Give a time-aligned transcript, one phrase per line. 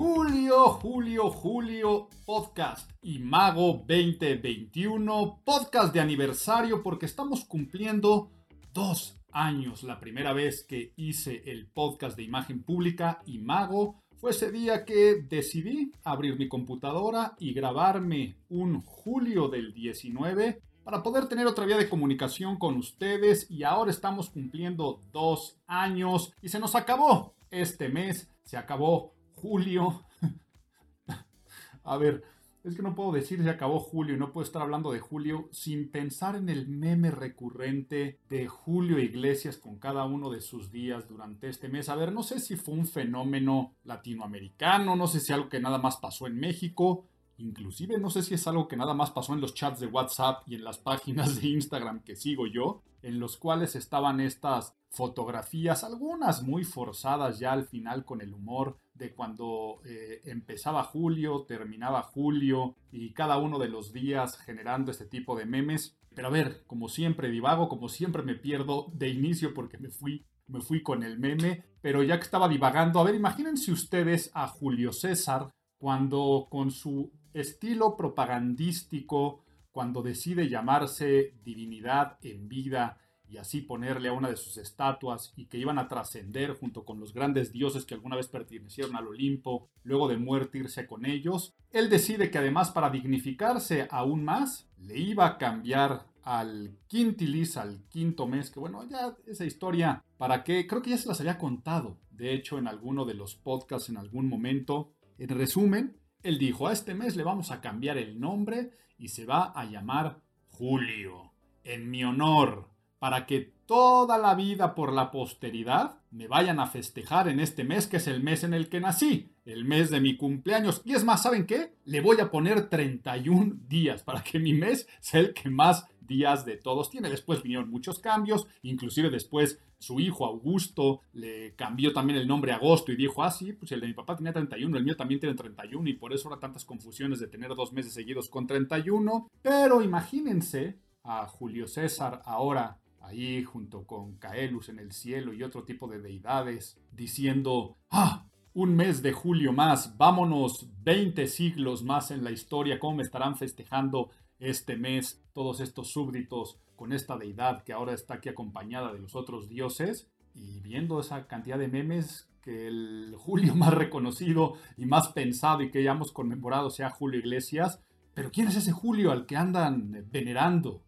[0.00, 8.30] Julio, Julio, Julio, podcast y Mago 2021, podcast de aniversario porque estamos cumpliendo
[8.72, 9.82] dos años.
[9.82, 14.84] La primera vez que hice el podcast de imagen pública y Mago fue ese día
[14.84, 21.66] que decidí abrir mi computadora y grabarme un julio del 19 para poder tener otra
[21.66, 27.34] vía de comunicación con ustedes y ahora estamos cumpliendo dos años y se nos acabó
[27.50, 30.04] este mes, se acabó julio.
[31.84, 32.22] A ver,
[32.64, 35.48] es que no puedo decir se acabó julio y no puedo estar hablando de julio
[35.52, 41.08] sin pensar en el meme recurrente de Julio Iglesias con cada uno de sus días
[41.08, 41.88] durante este mes.
[41.88, 45.78] A ver, no sé si fue un fenómeno latinoamericano, no sé si algo que nada
[45.78, 47.06] más pasó en México,
[47.38, 50.42] inclusive no sé si es algo que nada más pasó en los chats de WhatsApp
[50.46, 55.84] y en las páginas de Instagram que sigo yo, en los cuales estaban estas fotografías,
[55.84, 62.02] algunas muy forzadas ya al final con el humor de cuando eh, empezaba julio, terminaba
[62.02, 65.96] julio y cada uno de los días generando este tipo de memes.
[66.14, 70.26] Pero a ver, como siempre divago, como siempre me pierdo de inicio porque me fui,
[70.48, 74.48] me fui con el meme, pero ya que estaba divagando, a ver, imagínense ustedes a
[74.48, 82.98] Julio César cuando con su estilo propagandístico, cuando decide llamarse divinidad en vida,
[83.30, 86.98] y así ponerle a una de sus estatuas y que iban a trascender junto con
[86.98, 91.54] los grandes dioses que alguna vez pertenecieron al Olimpo, luego de muerte irse con ellos,
[91.70, 97.84] él decide que además para dignificarse aún más, le iba a cambiar al quintilis, al
[97.88, 100.66] quinto mes, que bueno, ya esa historia, ¿para qué?
[100.66, 103.96] Creo que ya se las había contado, de hecho en alguno de los podcasts en
[103.96, 104.92] algún momento.
[105.18, 109.24] En resumen, él dijo, a este mes le vamos a cambiar el nombre y se
[109.24, 110.20] va a llamar
[110.50, 111.32] Julio,
[111.64, 112.67] en mi honor
[112.98, 117.86] para que toda la vida por la posteridad me vayan a festejar en este mes
[117.86, 120.82] que es el mes en el que nací, el mes de mi cumpleaños.
[120.84, 121.74] Y es más, ¿saben qué?
[121.84, 126.44] Le voy a poner 31 días para que mi mes sea el que más días
[126.44, 127.10] de todos tiene.
[127.10, 132.90] Después vinieron muchos cambios, inclusive después su hijo Augusto le cambió también el nombre Agosto
[132.90, 135.36] y dijo, ah, sí, pues el de mi papá tenía 31, el mío también tiene
[135.36, 139.28] 31 y por eso ahora tantas confusiones de tener dos meses seguidos con 31.
[139.42, 145.64] Pero imagínense a Julio César ahora ahí junto con Caelus en el cielo y otro
[145.64, 148.26] tipo de deidades, diciendo, ¡ah!
[148.54, 154.10] Un mes de julio más, vámonos 20 siglos más en la historia, ¿cómo estarán festejando
[154.38, 159.14] este mes todos estos súbditos con esta deidad que ahora está aquí acompañada de los
[159.14, 160.08] otros dioses?
[160.34, 165.70] Y viendo esa cantidad de memes, que el Julio más reconocido y más pensado y
[165.70, 167.80] que hayamos conmemorado sea Julio Iglesias,
[168.14, 170.82] pero ¿quién es ese Julio al que andan venerando?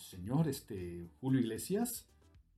[0.00, 2.08] Señor este, Julio Iglesias.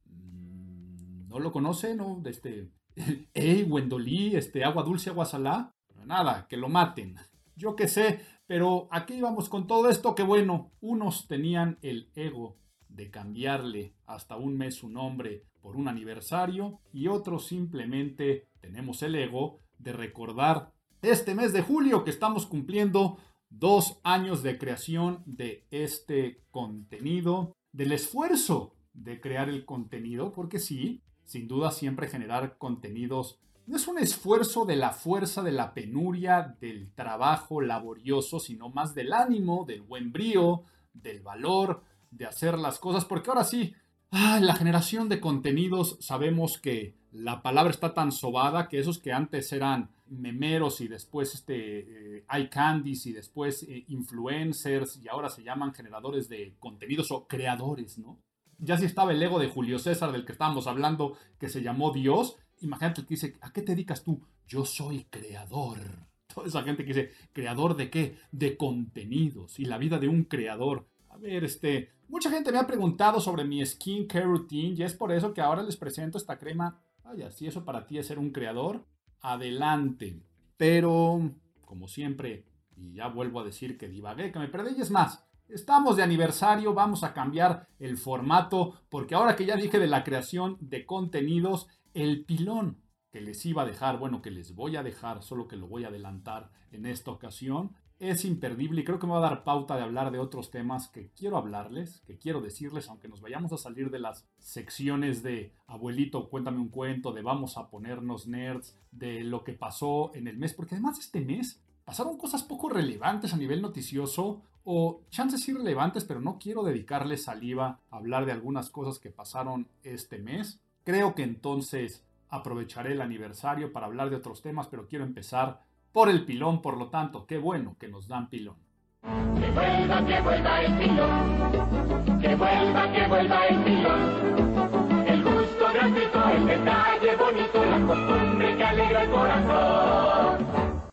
[0.07, 1.95] Mm, ¿No lo conoce?
[1.95, 2.23] ¿No?
[2.25, 2.71] Este,
[3.35, 4.37] ¡Ey, Wendolí!
[4.37, 5.75] Este, agua dulce, agua salá.
[6.07, 7.17] nada, que lo maten.
[7.57, 12.57] Yo qué sé, pero aquí íbamos con todo esto que bueno, unos tenían el ego
[12.89, 19.15] de cambiarle hasta un mes su nombre por un aniversario y otros simplemente tenemos el
[19.15, 23.19] ego de recordar este mes de julio que estamos cumpliendo
[23.59, 31.03] dos años de creación de este contenido, del esfuerzo de crear el contenido, porque sí,
[31.25, 36.57] sin duda siempre generar contenidos no es un esfuerzo de la fuerza, de la penuria,
[36.61, 42.79] del trabajo laborioso, sino más del ánimo, del buen brío, del valor de hacer las
[42.79, 43.75] cosas, porque ahora sí,
[44.11, 49.53] la generación de contenidos sabemos que la palabra está tan sobada que esos que antes
[49.53, 55.75] eran memeros y después este, eh, iCandies y después eh, influencers y ahora se llaman
[55.75, 58.21] generadores de contenidos o creadores, ¿no?
[58.59, 61.91] Ya si estaba el ego de Julio César del que estábamos hablando, que se llamó
[61.93, 64.23] Dios, imagínate que dice, ¿a qué te dedicas tú?
[64.47, 65.79] Yo soy creador.
[66.35, 68.19] Toda esa gente que dice, ¿creador de qué?
[68.31, 70.87] De contenidos y la vida de un creador.
[71.09, 75.13] A ver, este, mucha gente me ha preguntado sobre mi skincare routine y es por
[75.13, 76.81] eso que ahora les presento esta crema.
[77.03, 78.87] Vaya, si eso para ti es ser un creador,
[79.23, 80.21] adelante.
[80.57, 81.31] Pero,
[81.65, 82.45] como siempre,
[82.77, 86.75] y ya vuelvo a decir que divagué, que me perdí, es más, estamos de aniversario,
[86.75, 91.69] vamos a cambiar el formato, porque ahora que ya dije de la creación de contenidos,
[91.95, 95.57] el pilón que les iba a dejar, bueno, que les voy a dejar, solo que
[95.57, 99.31] lo voy a adelantar en esta ocasión, es imperdible y creo que me va a
[99.31, 103.21] dar pauta de hablar de otros temas que quiero hablarles, que quiero decirles, aunque nos
[103.21, 108.27] vayamos a salir de las secciones de abuelito, cuéntame un cuento, de vamos a ponernos
[108.27, 112.69] nerds, de lo que pasó en el mes, porque además este mes pasaron cosas poco
[112.69, 118.33] relevantes a nivel noticioso o chances irrelevantes, pero no quiero dedicarle saliva a hablar de
[118.33, 120.61] algunas cosas que pasaron este mes.
[120.83, 125.63] Creo que entonces aprovecharé el aniversario para hablar de otros temas, pero quiero empezar
[125.93, 128.57] por el pilón, por lo tanto, qué bueno que nos dan pilón.
[129.03, 132.21] Que vuelva, que vuelva el pilón.
[132.21, 135.07] Que vuelva, que vuelva el pilón.
[135.07, 140.91] El gusto gratuito, el detalle bonito, la costumbre que alegra el corazón.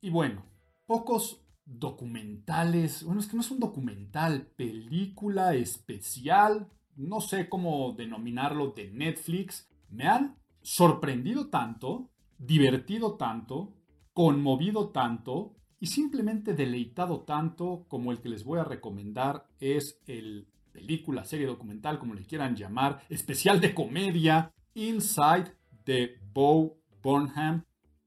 [0.00, 0.44] Y bueno,
[0.86, 8.68] pocos documentales, bueno, es que no es un documental, película especial, no sé cómo denominarlo,
[8.68, 12.08] de Netflix, me han sorprendido tanto,
[12.38, 13.74] divertido tanto,
[14.12, 20.46] conmovido tanto y simplemente deleitado tanto como el que les voy a recomendar es el
[20.72, 25.52] película, serie documental, como le quieran llamar, especial de comedia, Inside
[25.84, 27.64] de Bo Burnham.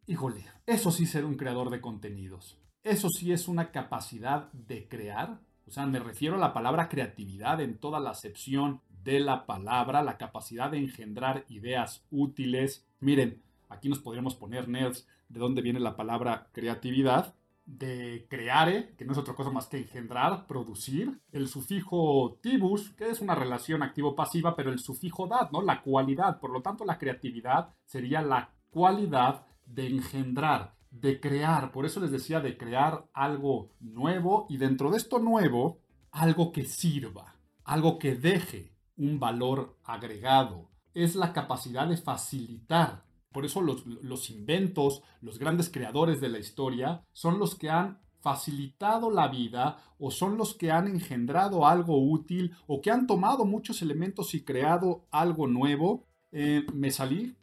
[0.07, 2.57] Híjole, eso sí ser un creador de contenidos.
[2.83, 5.39] Eso sí es una capacidad de crear.
[5.67, 10.03] O sea, me refiero a la palabra creatividad en toda la acepción de la palabra,
[10.03, 12.85] la capacidad de engendrar ideas útiles.
[12.99, 17.33] Miren, aquí nos podríamos poner nerds de dónde viene la palabra creatividad,
[17.65, 23.09] de creare, que no es otra cosa más que engendrar, producir, el sufijo tibus, que
[23.09, 25.61] es una relación activo-pasiva, pero el sufijo dad, ¿no?
[25.61, 31.85] La cualidad, por lo tanto la creatividad sería la cualidad de engendrar, de crear, por
[31.85, 35.79] eso les decía de crear algo nuevo y dentro de esto nuevo,
[36.11, 43.03] algo que sirva, algo que deje un valor agregado, es la capacidad de facilitar
[43.33, 49.11] por eso los, inventos, los grandes creadores de la historia, son los que han facilitado
[49.11, 53.81] la vida o son los que han engendrado algo útil o que han tomado muchos
[53.81, 56.05] elementos y creado algo nuevo.
[56.31, 57.35] Eh, me salí,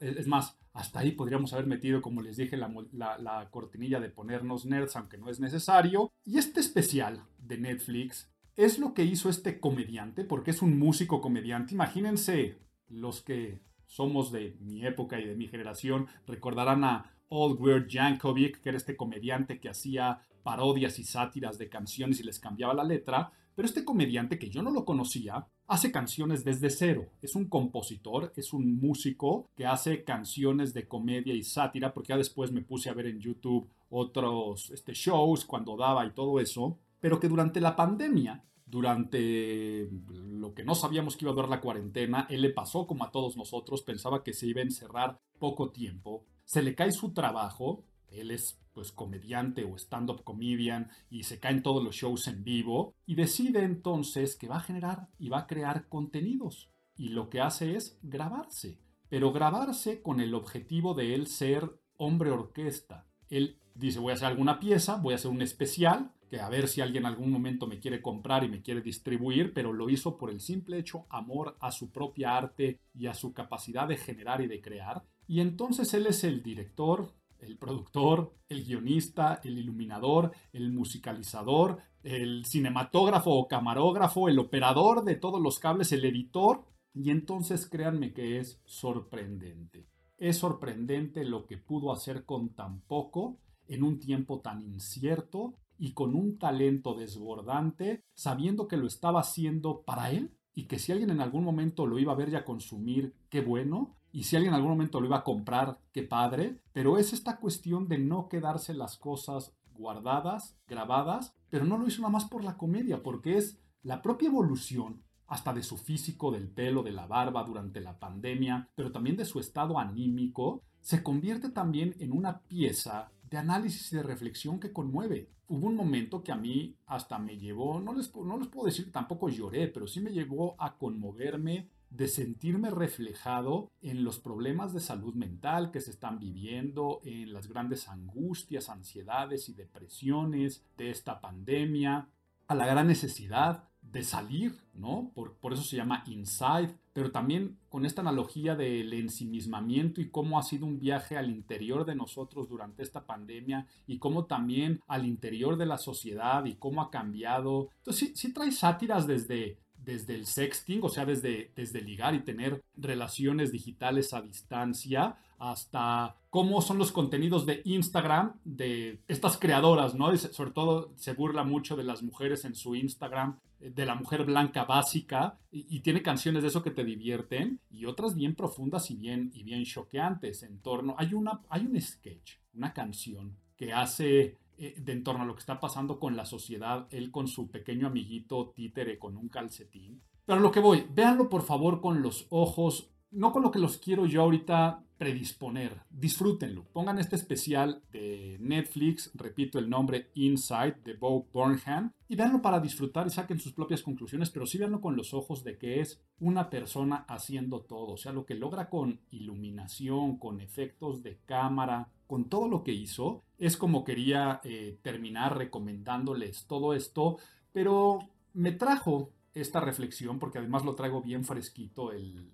[0.00, 4.64] es más, hasta ahí podríamos haber metido, como les dije, la, la, cortinilla de ponernos
[4.64, 6.12] nerds, aunque no es necesario.
[6.24, 11.20] Y este especial de Netflix es lo que hizo este comediante, porque es un músico
[11.20, 11.74] comediante.
[11.74, 12.58] Imagínense
[12.88, 18.60] los que somos de mi época y de mi generación, recordarán a Old Weird Jankovic,
[18.60, 22.84] que era este comediante que hacía parodias y sátiras de canciones y les cambiaba la
[22.84, 27.10] letra, pero este comediante que yo no lo conocía, hace canciones desde cero.
[27.20, 32.16] Es un compositor, es un músico que hace canciones de comedia y sátira, porque ya
[32.16, 36.78] después me puse a ver en YouTube otros este, shows cuando daba y todo eso,
[37.00, 41.60] pero que durante la pandemia durante lo que no sabíamos que iba a durar la
[41.60, 45.70] cuarentena, él le pasó como a todos nosotros, pensaba que se iba a encerrar poco
[45.70, 51.40] tiempo, se le cae su trabajo, él es pues comediante o stand-up comedian y se
[51.40, 55.40] caen todos los shows en vivo y decide entonces que va a generar y va
[55.40, 58.78] a crear contenidos y lo que hace es grabarse,
[59.08, 63.06] pero grabarse con el objetivo de él ser hombre orquesta.
[63.28, 66.68] Él dice voy a hacer alguna pieza, voy a hacer un especial que a ver
[66.68, 70.18] si alguien en algún momento me quiere comprar y me quiere distribuir, pero lo hizo
[70.18, 74.42] por el simple hecho amor a su propia arte y a su capacidad de generar
[74.42, 75.04] y de crear.
[75.26, 82.44] Y entonces él es el director, el productor, el guionista, el iluminador, el musicalizador, el
[82.44, 86.64] cinematógrafo o camarógrafo, el operador de todos los cables, el editor.
[86.94, 89.86] Y entonces créanme que es sorprendente.
[90.18, 93.38] Es sorprendente lo que pudo hacer con tan poco
[93.68, 99.82] en un tiempo tan incierto y con un talento desbordante, sabiendo que lo estaba haciendo
[99.82, 102.44] para él y que si alguien en algún momento lo iba a ver y a
[102.44, 106.60] consumir, qué bueno, y si alguien en algún momento lo iba a comprar, qué padre,
[106.72, 112.02] pero es esta cuestión de no quedarse las cosas guardadas, grabadas, pero no lo hizo
[112.02, 116.48] nada más por la comedia, porque es la propia evolución hasta de su físico, del
[116.48, 121.50] pelo, de la barba durante la pandemia, pero también de su estado anímico, se convierte
[121.50, 125.30] también en una pieza de análisis y de reflexión que conmueve.
[125.48, 128.92] Hubo un momento que a mí hasta me llevó, no les, no les puedo decir
[128.92, 134.80] tampoco lloré, pero sí me llevó a conmoverme de sentirme reflejado en los problemas de
[134.80, 141.20] salud mental que se están viviendo, en las grandes angustias, ansiedades y depresiones de esta
[141.20, 142.08] pandemia,
[142.46, 145.12] a la gran necesidad de salir, ¿no?
[145.14, 150.36] Por, por eso se llama Inside, pero también con esta analogía del ensimismamiento y cómo
[150.36, 155.06] ha sido un viaje al interior de nosotros durante esta pandemia y cómo también al
[155.06, 157.68] interior de la sociedad y cómo ha cambiado.
[157.76, 162.64] Entonces sí, trae sátiras desde, desde el sexting, o sea, desde, desde ligar y tener
[162.76, 170.16] relaciones digitales a distancia, hasta cómo son los contenidos de Instagram de estas creadoras, ¿no?
[170.16, 174.64] sobre todo se burla mucho de las mujeres en su Instagram, de la mujer blanca
[174.64, 179.30] básica, y, tiene canciones de eso que te divierten, y otras bien profundas y bien,
[179.34, 180.94] y bien choqueantes en torno.
[180.98, 185.34] Hay, una, hay un sketch, una canción que hace eh, de en torno a lo
[185.34, 190.02] que está pasando con la sociedad, él con su pequeño amiguito títere con un calcetín.
[190.24, 193.78] Pero lo que voy, véanlo por favor con los ojos, no con lo que los
[193.78, 195.82] quiero yo ahorita predisponer.
[195.90, 196.64] Disfrútenlo.
[196.72, 202.60] Pongan este especial de Netflix, repito el nombre Inside de Bo Burnham, y véanlo para
[202.60, 206.02] disfrutar y saquen sus propias conclusiones, pero sí véanlo con los ojos de que es
[206.18, 207.92] una persona haciendo todo.
[207.92, 212.72] O sea, lo que logra con iluminación, con efectos de cámara, con todo lo que
[212.72, 217.18] hizo, es como quería eh, terminar recomendándoles todo esto,
[217.52, 218.00] pero
[218.32, 222.32] me trajo esta reflexión, porque además lo traigo bien fresquito, el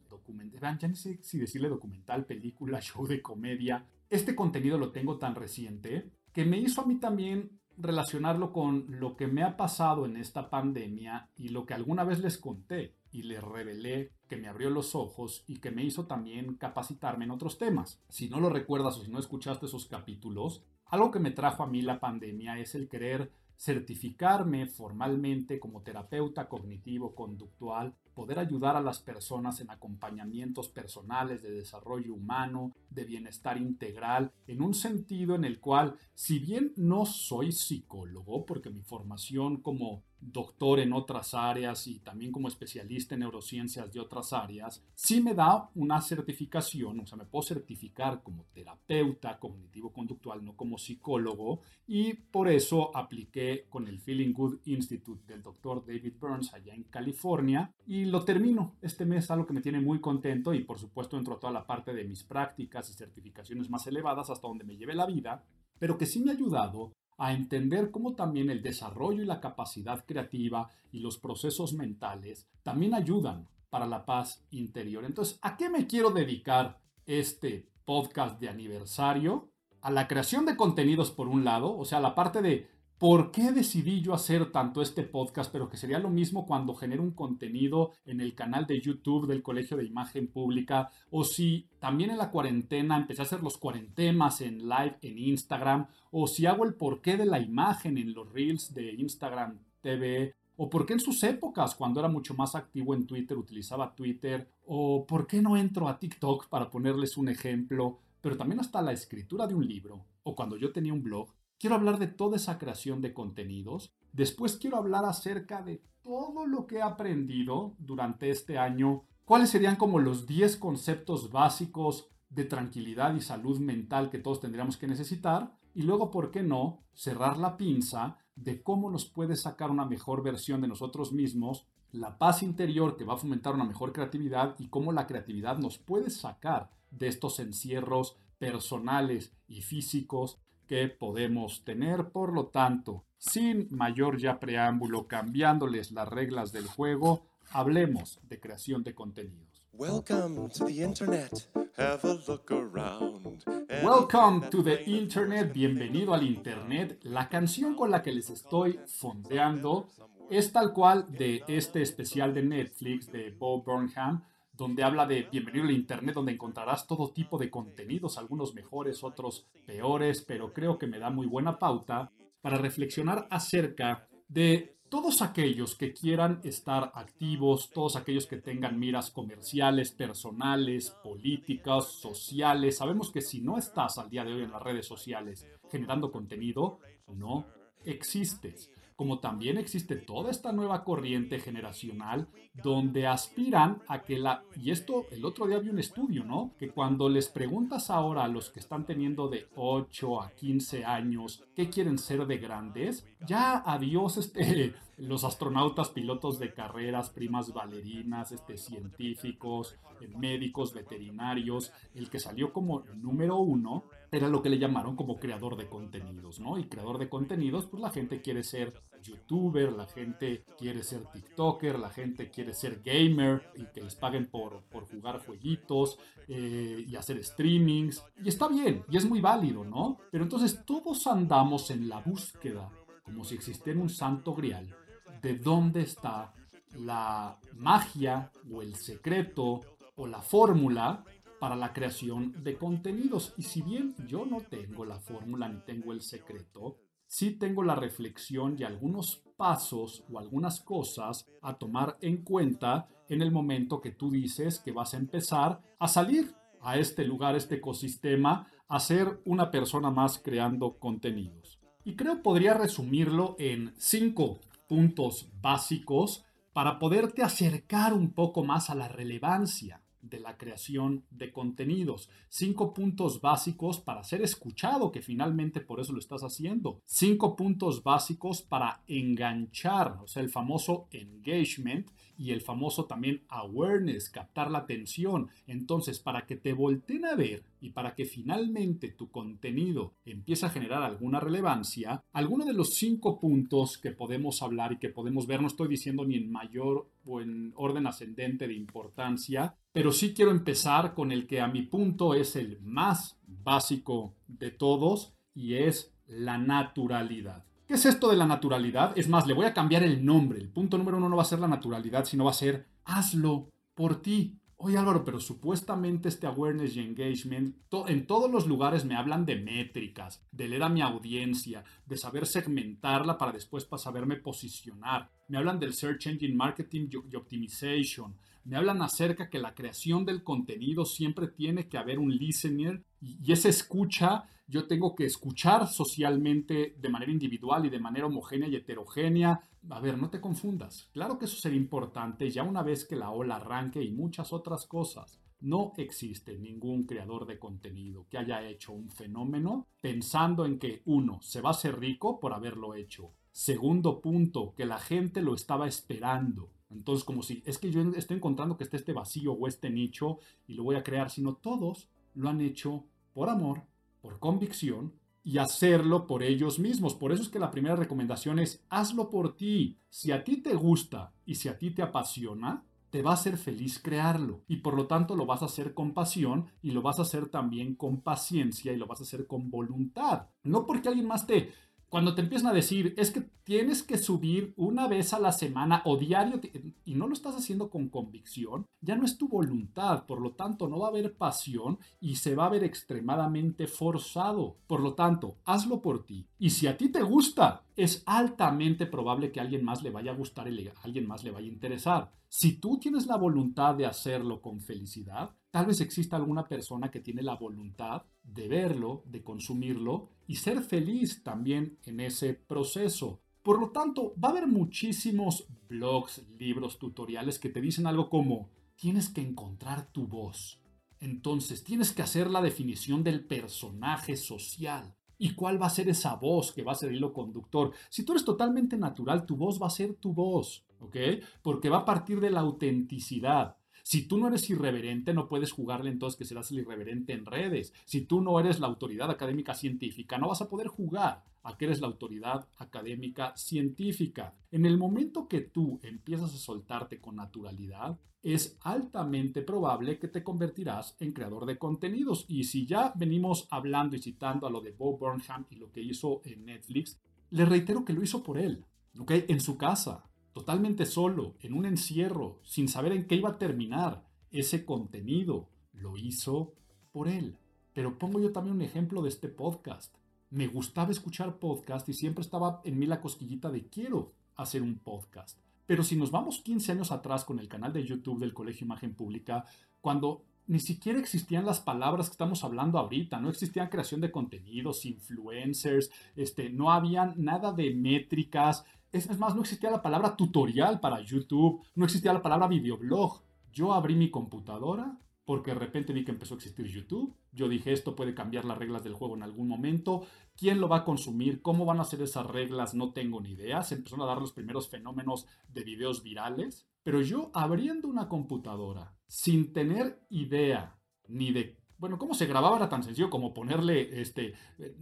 [0.79, 3.87] ya no sé si decirle documental, película, show de comedia.
[4.11, 9.17] Este contenido lo tengo tan reciente que me hizo a mí también relacionarlo con lo
[9.17, 13.23] que me ha pasado en esta pandemia y lo que alguna vez les conté y
[13.23, 17.59] les revelé que me abrió los ojos y que me hizo también capacitarme en otros
[17.59, 18.01] temas.
[18.09, 21.67] Si no lo recuerdas o si no escuchaste esos capítulos, algo que me trajo a
[21.67, 29.01] mí la pandemia es el querer certificarme formalmente como terapeuta cognitivo-conductual, poder ayudar a las
[29.01, 35.61] personas en acompañamientos personales de desarrollo humano, de bienestar integral, en un sentido en el
[35.61, 40.03] cual, si bien no soy psicólogo, porque mi formación como
[40.33, 45.35] doctor en otras áreas y también como especialista en neurociencias de otras áreas, sí me
[45.35, 52.15] da una certificación, o sea, me puedo certificar como terapeuta cognitivo-conductual, no como psicólogo, y
[52.15, 57.71] por eso apliqué con el Feeling Good Institute del doctor David Burns allá en California,
[57.87, 58.77] y lo termino.
[58.81, 61.67] Este mes, algo que me tiene muy contento, y por supuesto entro a toda la
[61.67, 65.45] parte de mis prácticas y certificaciones más elevadas hasta donde me lleve la vida,
[65.79, 70.05] pero que sí me ha ayudado a entender cómo también el desarrollo y la capacidad
[70.05, 75.05] creativa y los procesos mentales también ayudan para la paz interior.
[75.05, 79.51] Entonces, ¿a qué me quiero dedicar este podcast de aniversario?
[79.81, 83.51] A la creación de contenidos por un lado, o sea, la parte de ¿Por qué
[83.51, 85.51] decidí yo hacer tanto este podcast?
[85.51, 89.43] Pero que sería lo mismo cuando genero un contenido en el canal de YouTube del
[89.43, 94.41] Colegio de Imagen Pública o si también en la cuarentena empecé a hacer los cuarentemas
[94.41, 98.73] en live en Instagram o si hago el porqué de la imagen en los reels
[98.73, 103.07] de Instagram TV o por qué en sus épocas, cuando era mucho más activo en
[103.07, 108.37] Twitter, utilizaba Twitter, o por qué no entro a TikTok para ponerles un ejemplo, pero
[108.37, 111.99] también hasta la escritura de un libro, o cuando yo tenía un blog, Quiero hablar
[111.99, 113.93] de toda esa creación de contenidos.
[114.13, 119.05] Después quiero hablar acerca de todo lo que he aprendido durante este año.
[119.25, 124.77] ¿Cuáles serían como los 10 conceptos básicos de tranquilidad y salud mental que todos tendríamos
[124.77, 125.57] que necesitar?
[125.75, 126.85] Y luego, ¿por qué no?
[126.93, 132.19] Cerrar la pinza de cómo nos puede sacar una mejor versión de nosotros mismos, la
[132.19, 136.11] paz interior que va a fomentar una mejor creatividad y cómo la creatividad nos puede
[136.11, 142.11] sacar de estos encierros personales y físicos que podemos tener.
[142.11, 148.83] Por lo tanto, sin mayor ya preámbulo, cambiándoles las reglas del juego, hablemos de creación
[148.83, 149.55] de contenidos.
[149.73, 151.49] Welcome to the Internet.
[151.77, 153.43] Have a look around.
[153.83, 155.53] Welcome to the Internet.
[155.53, 157.01] Bienvenido al Internet.
[157.03, 159.89] La canción con la que les estoy fondeando
[160.31, 164.23] es tal cual de este especial de Netflix de Bob Burnham
[164.57, 169.47] donde habla de bienvenido al Internet, donde encontrarás todo tipo de contenidos, algunos mejores, otros
[169.67, 175.75] peores, pero creo que me da muy buena pauta para reflexionar acerca de todos aquellos
[175.75, 182.77] que quieran estar activos, todos aquellos que tengan miras comerciales, personales, políticas, sociales.
[182.77, 186.79] Sabemos que si no estás al día de hoy en las redes sociales generando contenido,
[187.09, 187.47] no
[187.85, 194.45] existes como también existe toda esta nueva corriente generacional donde aspiran a que la...
[194.57, 196.53] Y esto, el otro día vi un estudio, ¿no?
[196.59, 201.45] Que cuando les preguntas ahora a los que están teniendo de 8 a 15 años
[201.57, 208.33] qué quieren ser de grandes, ya adiós este los astronautas, pilotos de carreras, primas bailarinas,
[208.33, 211.73] este, científicos, eh, médicos, veterinarios.
[211.95, 213.85] El que salió como número uno
[214.15, 216.57] era lo que le llamaron como creador de contenidos, ¿no?
[216.57, 221.81] Y creador de contenidos, pues la gente quiere ser youtuber, la gente quiere ser tiktoker,
[221.81, 226.95] la gente quiere ser gamer y que les paguen por, por jugar jueguitos eh, y
[226.95, 228.05] hacer streamings.
[228.23, 229.99] Y está bien, y es muy válido, ¿no?
[230.13, 232.71] Pero entonces todos andamos en la búsqueda,
[233.03, 234.73] como si existiera un santo grial,
[235.21, 236.33] de dónde está
[236.79, 239.61] la magia o el secreto
[239.97, 241.05] o la fórmula
[241.45, 243.35] para la creación de contenidos.
[243.37, 247.75] Y si bien yo no tengo la fórmula ni tengo el secreto, sí tengo la
[247.75, 253.91] reflexión y algunos pasos o algunas cosas a tomar en cuenta en el momento que
[253.91, 259.21] tú dices que vas a empezar a salir a este lugar, este ecosistema, a ser
[259.27, 261.61] una persona más creando contenidos.
[261.85, 266.25] Y creo podría resumirlo en cinco puntos básicos
[266.55, 272.11] para poderte acercar un poco más a la relevancia de la creación de contenidos.
[272.29, 276.81] Cinco puntos básicos para ser escuchado, que finalmente por eso lo estás haciendo.
[276.85, 284.11] Cinco puntos básicos para enganchar, o sea, el famoso engagement y el famoso también awareness,
[284.11, 285.29] captar la atención.
[285.47, 290.51] Entonces, para que te volteen a ver y para que finalmente tu contenido empiece a
[290.51, 295.41] generar alguna relevancia, alguno de los cinco puntos que podemos hablar y que podemos ver,
[295.41, 300.31] no estoy diciendo ni en mayor o en orden ascendente de importancia, pero sí quiero
[300.31, 305.93] empezar con el que a mi punto es el más básico de todos y es
[306.07, 307.45] la naturalidad.
[307.67, 308.93] ¿Qué es esto de la naturalidad?
[308.95, 310.39] Es más, le voy a cambiar el nombre.
[310.39, 313.49] El punto número uno no va a ser la naturalidad, sino va a ser hazlo
[313.75, 314.39] por ti.
[314.59, 317.57] Oye Álvaro, pero supuestamente este awareness y engagement,
[317.89, 322.27] en todos los lugares me hablan de métricas, de leer a mi audiencia, de saber
[322.27, 325.11] segmentarla para después para saberme posicionar.
[325.29, 328.15] Me hablan del search engine marketing y optimization.
[328.45, 333.33] Me hablan acerca que la creación del contenido siempre tiene que haber un listener y
[333.33, 338.57] esa escucha yo tengo que escuchar socialmente de manera individual y de manera homogénea y
[338.57, 339.41] heterogénea.
[339.71, 340.91] A ver, no te confundas.
[340.93, 344.67] Claro que eso sería importante ya una vez que la ola arranque y muchas otras
[344.67, 345.19] cosas.
[345.41, 351.21] No existe ningún creador de contenido que haya hecho un fenómeno pensando en que, uno,
[351.23, 353.13] se va a hacer rico por haberlo hecho.
[353.31, 356.51] Segundo punto, que la gente lo estaba esperando.
[356.75, 360.19] Entonces, como si es que yo estoy encontrando que está este vacío o este nicho
[360.47, 363.63] y lo voy a crear, sino todos lo han hecho por amor,
[364.01, 366.95] por convicción y hacerlo por ellos mismos.
[366.95, 369.79] Por eso es que la primera recomendación es hazlo por ti.
[369.89, 373.37] Si a ti te gusta y si a ti te apasiona, te va a hacer
[373.39, 377.01] feliz crearlo y por lo tanto lo vas a hacer con pasión y lo vas
[377.01, 380.29] a hacer también con paciencia y lo vas a hacer con voluntad.
[380.45, 381.51] No porque alguien más te
[381.89, 385.83] cuando te empiezan a decir, es que tienes que subir una vez a la semana
[385.85, 386.41] o diario
[386.85, 390.69] y no lo estás haciendo con convicción, ya no es tu voluntad, por lo tanto
[390.69, 394.57] no va a haber pasión y se va a ver extremadamente forzado.
[394.67, 396.27] Por lo tanto, hazlo por ti.
[396.39, 400.13] Y si a ti te gusta, es altamente probable que a alguien más le vaya
[400.13, 402.13] a gustar y a alguien más le vaya a interesar.
[402.29, 406.99] Si tú tienes la voluntad de hacerlo con felicidad, tal vez exista alguna persona que
[406.99, 413.21] tiene la voluntad de verlo, de consumirlo y ser feliz también en ese proceso.
[413.43, 418.49] Por lo tanto, va a haber muchísimos blogs, libros, tutoriales que te dicen algo como,
[418.77, 420.61] tienes que encontrar tu voz.
[421.01, 424.95] Entonces, tienes que hacer la definición del personaje social.
[425.19, 427.73] ¿Y cuál va a ser esa voz que va a ser el hilo conductor?
[427.91, 430.97] Si tú eres totalmente natural, tu voz va a ser tu voz, ¿ok?
[431.43, 433.57] Porque va a partir de la autenticidad.
[433.85, 437.75] Si tú no eres irreverente, no puedes jugarle entonces que serás el irreverente en redes.
[437.85, 441.67] Si tú no eres la autoridad académica científica, no vas a poder jugar a que
[441.67, 444.35] eres la autoridad académica científica.
[444.51, 450.25] En el momento que tú empiezas a soltarte con naturalidad, es altamente probable que te
[450.25, 452.25] convertirás en creador de contenidos.
[452.27, 455.83] Y si ya venimos hablando y citando a lo de Bob Burnham y lo que
[455.83, 456.99] hizo en Netflix,
[457.33, 458.65] le reitero que lo hizo por él,
[458.99, 459.11] ¿ok?
[459.29, 464.05] En su casa totalmente solo, en un encierro, sin saber en qué iba a terminar
[464.33, 465.49] ese contenido.
[465.73, 466.53] Lo hizo
[466.93, 467.39] por él.
[467.73, 469.95] Pero pongo yo también un ejemplo de este podcast.
[470.31, 474.79] Me gustaba escuchar podcast y siempre estaba en mí la cosquillita de quiero hacer un
[474.79, 475.39] podcast.
[475.67, 478.95] Pero si nos vamos 15 años atrás con el canal de YouTube del Colegio Imagen
[478.95, 479.45] Pública,
[479.81, 484.85] cuando ni siquiera existían las palabras que estamos hablando ahorita, no existían creación de contenidos,
[484.85, 491.01] influencers, este, no había nada de métricas, es, más, no existía la palabra tutorial para
[491.01, 493.23] YouTube, no existía la palabra videoblog.
[493.53, 497.17] Yo abrí mi computadora porque de repente vi que empezó a existir YouTube.
[497.33, 500.07] Yo dije, esto puede cambiar las reglas del juego en algún momento.
[500.37, 501.43] ¿Quién lo va a consumir?
[501.43, 502.75] ¿Cómo van a ser esas reglas?
[502.75, 503.63] No tengo ni idea.
[503.65, 506.69] Se empezaron a dar los primeros fenómenos de videos virales.
[506.85, 510.79] Pero yo abriendo una computadora sin tener idea
[511.09, 514.35] ni de bueno, cómo se grababa era tan sencillo como ponerle este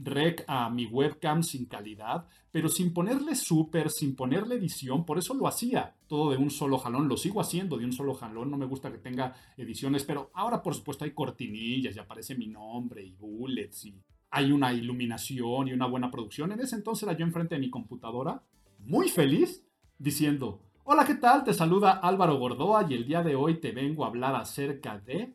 [0.03, 5.35] rec a mi webcam sin calidad, pero sin ponerle super, sin ponerle edición, por eso
[5.35, 8.59] lo hacía todo de un solo jalón, lo sigo haciendo de un solo jalón, no
[8.59, 13.03] me gusta que tenga ediciones, pero ahora por supuesto hay cortinillas y aparece mi nombre
[13.03, 16.53] y bullets y hay una iluminación y una buena producción.
[16.53, 18.43] En ese entonces era yo enfrente de mi computadora,
[18.79, 19.65] muy feliz,
[19.99, 21.45] diciendo, hola, ¿qué tal?
[21.45, 25.35] Te saluda Álvaro Gordoa y el día de hoy te vengo a hablar acerca de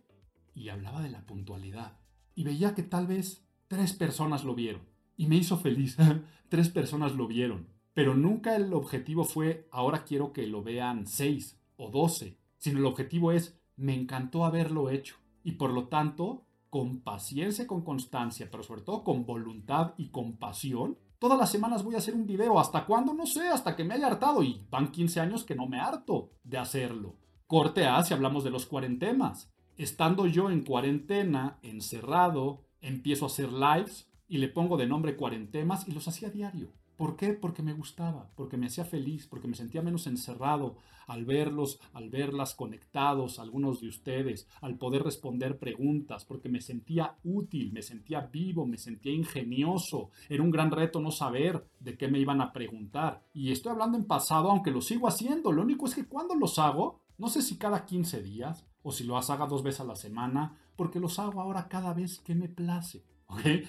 [0.57, 1.99] y hablaba de la puntualidad.
[2.33, 4.81] Y veía que tal vez tres personas lo vieron.
[5.15, 5.97] Y me hizo feliz.
[6.49, 7.67] tres personas lo vieron.
[7.93, 12.37] Pero nunca el objetivo fue, ahora quiero que lo vean seis o doce.
[12.57, 15.17] Sino el objetivo es, me encantó haberlo hecho.
[15.43, 20.97] Y por lo tanto, con paciencia, con constancia, pero sobre todo con voluntad y compasión,
[21.19, 22.59] todas las semanas voy a hacer un video.
[22.59, 23.13] ¿Hasta cuándo?
[23.13, 24.41] No sé, hasta que me haya hartado.
[24.41, 27.15] Y van 15 años que no me harto de hacerlo.
[27.45, 33.51] Corte A si hablamos de los cuarentemas estando yo en cuarentena, encerrado, empiezo a hacer
[33.51, 36.73] lives y le pongo de nombre cuarentemas y los hacía diario.
[36.97, 37.33] ¿Por qué?
[37.33, 42.09] Porque me gustaba, porque me hacía feliz, porque me sentía menos encerrado al verlos, al
[42.09, 48.21] verlas conectados, algunos de ustedes, al poder responder preguntas, porque me sentía útil, me sentía
[48.21, 50.09] vivo, me sentía ingenioso.
[50.27, 53.23] Era un gran reto no saber de qué me iban a preguntar.
[53.31, 55.51] Y estoy hablando en pasado, aunque lo sigo haciendo.
[55.51, 59.04] Lo único es que cuando los hago, no sé si cada 15 días, o si
[59.04, 62.47] lo haga dos veces a la semana, porque los hago ahora cada vez que me
[62.47, 63.04] place.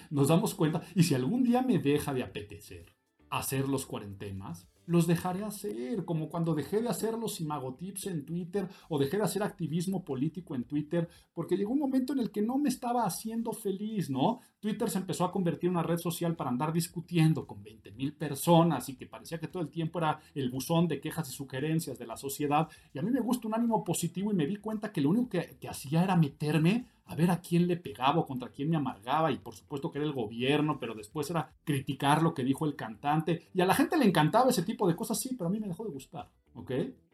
[0.09, 2.95] Nos damos cuenta, y si algún día me deja de apetecer
[3.29, 8.67] hacer los cuarentemas, los dejaré hacer, como cuando dejé de hacer los imagotips en Twitter
[8.89, 12.41] o dejé de hacer activismo político en Twitter, porque llegó un momento en el que
[12.41, 14.39] no me estaba haciendo feliz, ¿no?
[14.59, 18.13] Twitter se empezó a convertir en una red social para andar discutiendo con 20 mil
[18.13, 21.99] personas y que parecía que todo el tiempo era el buzón de quejas y sugerencias
[21.99, 22.67] de la sociedad.
[22.91, 25.29] Y a mí me gusta un ánimo positivo y me di cuenta que lo único
[25.29, 29.31] que, que hacía era meterme a ver a quién le pegaba contra quién me amargaba
[29.31, 32.75] y por supuesto que era el gobierno, pero después era criticar lo que dijo el
[32.75, 35.59] cantante y a la gente le encantaba ese tipo de cosas, sí, pero a mí
[35.59, 36.71] me dejó de gustar, ¿ok?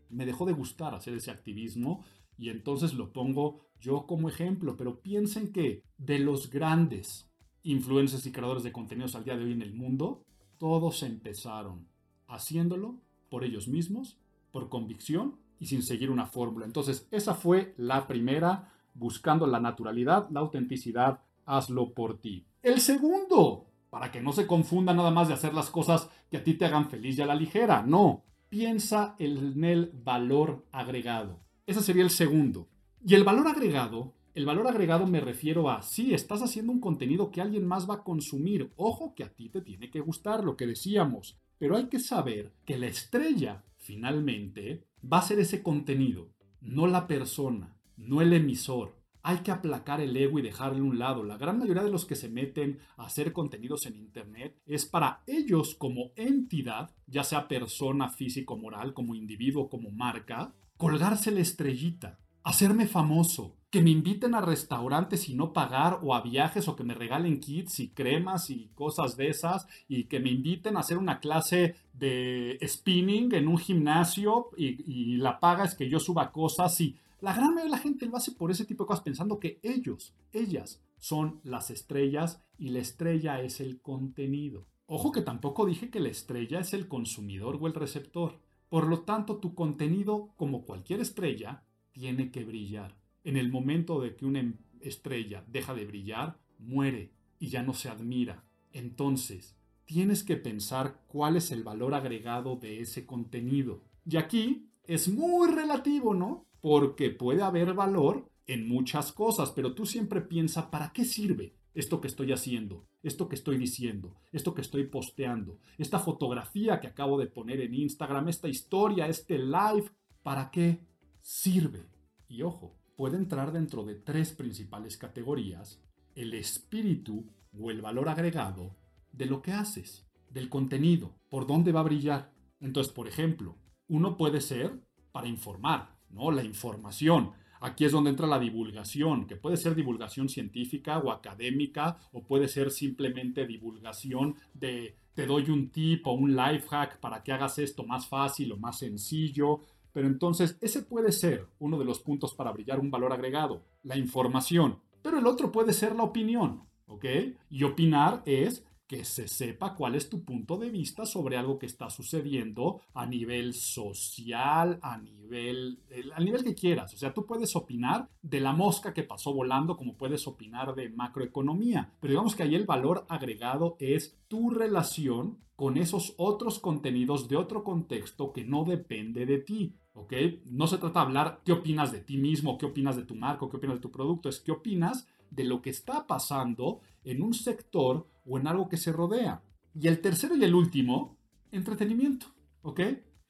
[0.10, 2.04] Me dejó de gustar hacer ese activismo
[2.38, 7.32] y entonces lo pongo yo como ejemplo, pero piensen que de los grandes
[7.64, 10.26] influencers y creadores de contenidos al día de hoy en el mundo,
[10.58, 11.88] todos empezaron
[12.28, 14.18] haciéndolo por ellos mismos,
[14.52, 16.66] por convicción y sin seguir una fórmula.
[16.66, 22.48] Entonces, esa fue la primera buscando la naturalidad, la autenticidad, hazlo por ti.
[22.64, 26.44] El segundo, para que no se confunda nada más de hacer las cosas que a
[26.44, 31.40] ti te hagan feliz y a la ligera, no, piensa en el valor agregado.
[31.68, 32.68] Ese sería el segundo.
[33.06, 37.32] Y el valor agregado, el valor agregado me refiero a, si estás haciendo un contenido
[37.32, 40.58] que alguien más va a consumir, ojo que a ti te tiene que gustar lo
[40.58, 46.30] que decíamos, pero hay que saber que la estrella, finalmente, va a ser ese contenido,
[46.62, 48.96] no la persona no el emisor.
[49.24, 51.24] Hay que aplacar el ego y dejarle a un lado.
[51.24, 55.24] La gran mayoría de los que se meten a hacer contenidos en Internet es para
[55.26, 62.20] ellos como entidad, ya sea persona físico, moral, como individuo, como marca, colgarse la estrellita,
[62.44, 66.86] hacerme famoso, que me inviten a restaurantes y no pagar o a viajes o que
[66.86, 70.98] me regalen kits y cremas y cosas de esas y que me inviten a hacer
[70.98, 76.32] una clase de spinning en un gimnasio y, y la paga es que yo suba
[76.32, 79.04] cosas y la gran mayoría de la gente lo hace por ese tipo de cosas
[79.04, 84.68] pensando que ellos, ellas, son las estrellas y la estrella es el contenido.
[84.88, 88.40] Ojo que tampoco dije que la estrella es el consumidor o el receptor.
[88.70, 92.96] Por lo tanto, tu contenido, como cualquier estrella, tiene que brillar.
[93.24, 97.74] En el momento de que una em, estrella deja de brillar, muere y ya no
[97.74, 98.44] se admira.
[98.74, 103.82] Entonces, tienes que pensar cuál es el valor agregado de ese contenido.
[104.06, 106.46] Y aquí es muy relativo, ¿no?
[106.66, 112.02] Porque puede haber valor en muchas cosas, pero tú siempre piensa, ¿para qué sirve esto
[112.02, 112.88] que estoy haciendo?
[113.04, 117.76] Esto que estoy diciendo, esto que estoy posteando, esta fotografía que acabo de poner en
[117.76, 119.92] Instagram, esta historia, este live,
[120.24, 120.80] ¿para qué
[121.22, 121.86] sirve?
[122.28, 125.84] Y ojo, puede entrar dentro de tres principales categorías,
[126.16, 128.76] el espíritu o el valor agregado
[129.12, 132.34] de lo que haces, del contenido, por dónde va a brillar.
[132.60, 133.56] Entonces, por ejemplo,
[133.88, 136.32] uno puede ser para informar, ¿no?
[136.32, 137.32] La información.
[137.62, 142.48] Aquí es donde entra la divulgación, que puede ser divulgación científica o académica, o puede
[142.48, 147.58] ser simplemente divulgación de te doy un tip o un life hack para que hagas
[147.58, 149.62] esto más fácil o más sencillo.
[149.94, 153.98] Pero entonces ese puede ser uno de los puntos para brillar un valor agregado, la
[153.98, 154.80] información.
[155.02, 157.06] Pero el otro puede ser la opinión, ¿ok?
[157.50, 161.66] Y opinar es que se sepa cuál es tu punto de vista sobre algo que
[161.66, 165.80] está sucediendo a nivel social, a nivel,
[166.14, 166.94] al nivel que quieras.
[166.94, 170.90] O sea, tú puedes opinar de la mosca que pasó volando como puedes opinar de
[170.90, 171.94] macroeconomía.
[172.00, 177.38] Pero digamos que ahí el valor agregado es tu relación con esos otros contenidos de
[177.38, 179.74] otro contexto que no depende de ti.
[179.94, 180.14] ¿Ok?
[180.46, 183.50] No se trata de hablar qué opinas de ti mismo, qué opinas de tu marco,
[183.50, 187.34] qué opinas de tu producto, es qué opinas de lo que está pasando en un
[187.34, 189.42] sector o en algo que se rodea.
[189.74, 191.18] Y el tercero y el último,
[191.52, 192.28] entretenimiento.
[192.62, 192.80] ¿Ok?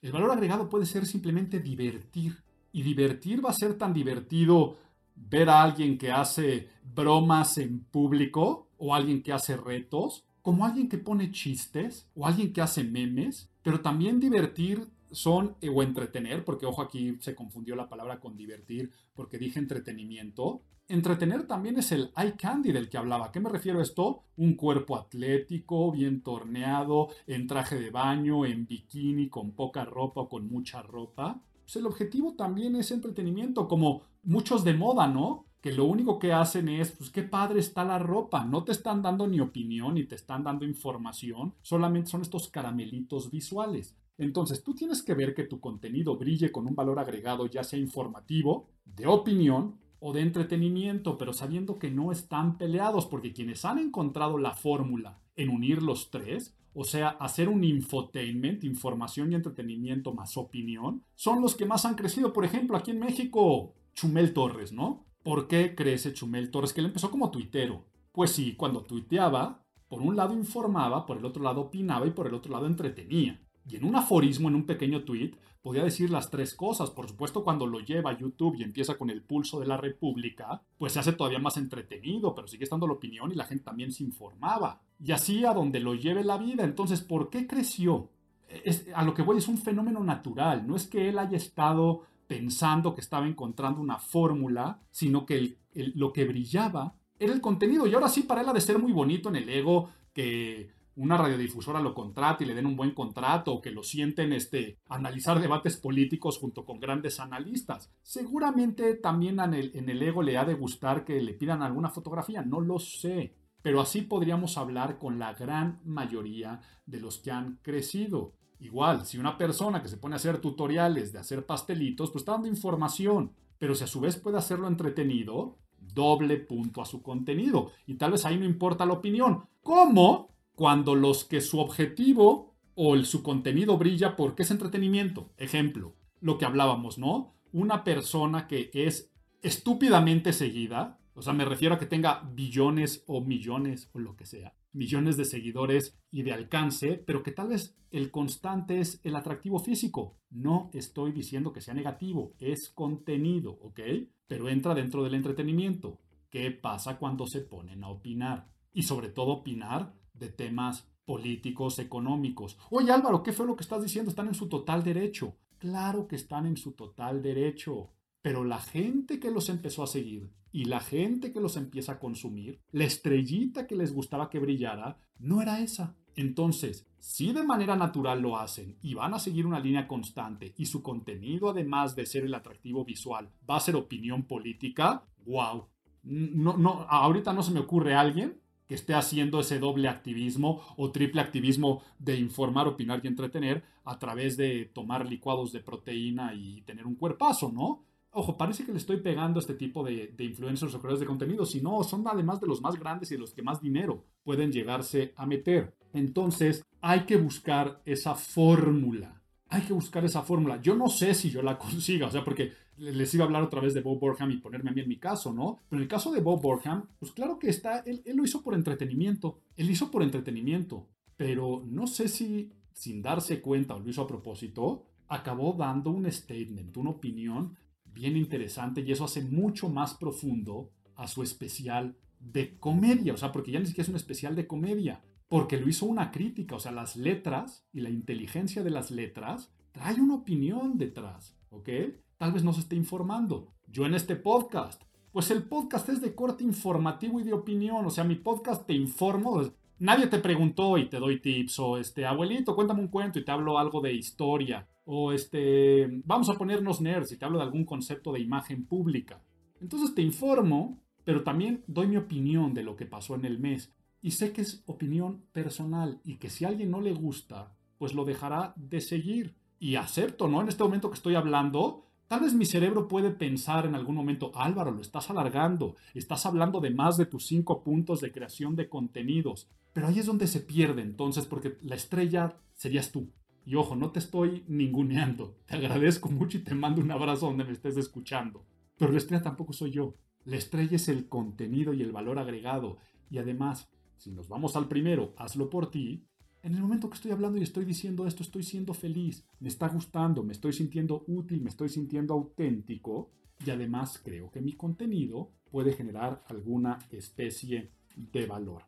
[0.01, 2.43] El valor agregado puede ser simplemente divertir.
[2.71, 4.77] Y divertir va a ser tan divertido
[5.15, 10.89] ver a alguien que hace bromas en público o alguien que hace retos, como alguien
[10.89, 16.65] que pone chistes o alguien que hace memes, pero también divertir son o entretener, porque
[16.65, 22.11] ojo aquí se confundió la palabra con divertir porque dije entretenimiento, Entretener también es el
[22.15, 23.31] eye candy del que hablaba.
[23.31, 24.25] qué me refiero a esto?
[24.37, 30.29] Un cuerpo atlético, bien torneado, en traje de baño, en bikini, con poca ropa o
[30.29, 31.41] con mucha ropa.
[31.63, 35.47] Pues el objetivo también es entretenimiento, como muchos de moda, ¿no?
[35.59, 38.45] Que lo único que hacen es, pues qué padre está la ropa.
[38.45, 43.31] No te están dando ni opinión ni te están dando información, solamente son estos caramelitos
[43.31, 43.95] visuales.
[44.19, 47.79] Entonces tú tienes que ver que tu contenido brille con un valor agregado, ya sea
[47.79, 53.79] informativo, de opinión o de entretenimiento, pero sabiendo que no están peleados, porque quienes han
[53.79, 60.13] encontrado la fórmula en unir los tres, o sea, hacer un infotainment, información y entretenimiento
[60.13, 62.33] más opinión, son los que más han crecido.
[62.33, 65.07] Por ejemplo, aquí en México, Chumel Torres, ¿no?
[65.23, 66.71] ¿Por qué crece Chumel Torres?
[66.71, 67.85] Que él empezó como tuitero.
[68.11, 72.27] Pues sí, cuando tuiteaba, por un lado informaba, por el otro lado opinaba y por
[72.27, 73.41] el otro lado entretenía.
[73.67, 76.91] Y en un aforismo, en un pequeño tweet, podía decir las tres cosas.
[76.91, 80.61] Por supuesto, cuando lo lleva a YouTube y empieza con el pulso de la República,
[80.77, 83.91] pues se hace todavía más entretenido, pero sigue estando la opinión y la gente también
[83.91, 84.81] se informaba.
[85.03, 86.63] Y así a donde lo lleve la vida.
[86.63, 88.11] Entonces, ¿por qué creció?
[88.47, 90.67] Es, a lo que voy es un fenómeno natural.
[90.67, 96.13] No es que él haya estado pensando que estaba encontrando una fórmula, sino que lo
[96.13, 97.87] que brillaba era el contenido.
[97.87, 101.17] Y ahora sí, para él ha de ser muy bonito en el ego que una
[101.17, 105.39] radiodifusora lo contrate y le den un buen contrato o que lo sienten este, analizar
[105.39, 107.91] debates políticos junto con grandes analistas.
[108.01, 111.89] Seguramente también en el, en el ego le ha de gustar que le pidan alguna
[111.89, 113.35] fotografía, no lo sé.
[113.61, 118.33] Pero así podríamos hablar con la gran mayoría de los que han crecido.
[118.59, 122.33] Igual, si una persona que se pone a hacer tutoriales de hacer pastelitos, pues está
[122.33, 127.71] dando información, pero si a su vez puede hacerlo entretenido, doble punto a su contenido.
[127.85, 129.45] Y tal vez ahí no importa la opinión.
[129.61, 130.34] ¿Cómo?
[130.55, 135.31] Cuando los que su objetivo o el, su contenido brilla porque es entretenimiento.
[135.37, 137.35] Ejemplo, lo que hablábamos, ¿no?
[137.51, 143.21] Una persona que es estúpidamente seguida, o sea, me refiero a que tenga billones o
[143.21, 147.77] millones o lo que sea, millones de seguidores y de alcance, pero que tal vez
[147.91, 150.17] el constante es el atractivo físico.
[150.29, 153.79] No estoy diciendo que sea negativo, es contenido, ¿ok?
[154.27, 156.01] Pero entra dentro del entretenimiento.
[156.29, 158.49] ¿Qué pasa cuando se ponen a opinar?
[158.73, 162.57] Y sobre todo opinar de temas políticos, económicos.
[162.69, 164.09] Oye Álvaro, ¿qué fue lo que estás diciendo?
[164.09, 165.35] Están en su total derecho.
[165.59, 167.91] Claro que están en su total derecho.
[168.21, 171.99] Pero la gente que los empezó a seguir y la gente que los empieza a
[171.99, 175.95] consumir, la estrellita que les gustaba que brillara, no era esa.
[176.15, 180.65] Entonces, si de manera natural lo hacen y van a seguir una línea constante y
[180.65, 185.67] su contenido, además de ser el atractivo visual, va a ser opinión política, wow.
[186.03, 190.91] No, no, ahorita no se me ocurre alguien que esté haciendo ese doble activismo o
[190.91, 196.61] triple activismo de informar, opinar y entretener a través de tomar licuados de proteína y
[196.61, 197.83] tener un cuerpazo, ¿no?
[198.17, 201.45] Ojo, parece que le estoy pegando a este tipo de, influencers o creadores de contenido,
[201.45, 204.53] si no, son además de los más grandes y de los que más dinero pueden
[204.53, 205.75] llegarse a meter.
[205.91, 209.21] Entonces, hay que buscar esa fórmula.
[209.49, 210.61] Hay que buscar esa fórmula.
[210.61, 213.61] Yo no sé si yo la consiga, o sea, porque les iba a hablar otra
[213.61, 215.59] vez de Bob Borham y ponerme a mí en mi caso, ¿no?
[215.69, 218.53] Pero en el caso de Bob Borham, pues claro que está, él, lo hizo por
[218.53, 224.01] entretenimiento, él hizo por entretenimiento, pero no sé si sin darse cuenta o lo hizo
[224.01, 227.55] a propósito, acabó dando un statement, una opinión
[227.85, 233.31] bien interesante y eso hace mucho más profundo a su especial de comedia, o sea,
[233.31, 236.59] porque ya ni siquiera es un especial de comedia, porque lo hizo una crítica, o
[236.59, 241.69] sea, las letras y la inteligencia de las letras trae una opinión detrás, ¿ok?
[242.17, 243.53] tal vez no se esté informando.
[243.67, 247.89] Yo en este podcast, pues el podcast es de corte informativo y de opinión, o
[247.89, 249.41] sea, mi podcast te informo,
[249.79, 253.31] nadie te preguntó y te doy tips o este abuelito, cuéntame un cuento y te
[253.31, 254.67] hablo algo de historia.
[254.85, 259.21] O este, vamos a ponernos nerds y te hablo de algún concepto de imagen pública.
[259.59, 263.73] Entonces te informo, pero también doy mi opinión de lo que pasó en el mes.
[264.05, 267.95] Y sé que es opinión personal y que si a alguien no le gusta, pues
[267.95, 269.33] lo dejará de seguir.
[269.57, 270.41] Y acepto, ¿no?
[270.41, 274.31] En este momento que estoy hablando, Tal vez mi cerebro puede pensar en algún momento,
[274.35, 278.69] Álvaro, lo estás alargando, estás hablando de más de tus cinco puntos de creación de
[278.69, 283.11] contenidos, pero ahí es donde se pierde entonces, porque la estrella serías tú.
[283.43, 287.43] Y ojo, no te estoy ninguneando, te agradezco mucho y te mando un abrazo donde
[287.43, 288.45] me estés escuchando.
[288.77, 289.95] Pero la estrella tampoco soy yo.
[290.25, 292.77] La estrella es el contenido y el valor agregado.
[293.09, 293.67] Y además,
[294.05, 296.05] si nos vamos al primero, hazlo por ti,
[296.43, 299.67] en el momento que estoy hablando y estoy diciendo esto, estoy siendo feliz, me está
[299.67, 303.09] gustando, me estoy sintiendo útil, me estoy sintiendo auténtico
[303.43, 308.65] y además creo que mi contenido puede generar alguna especie de valor.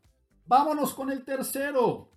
[0.47, 2.09] Vámonos con el tercero.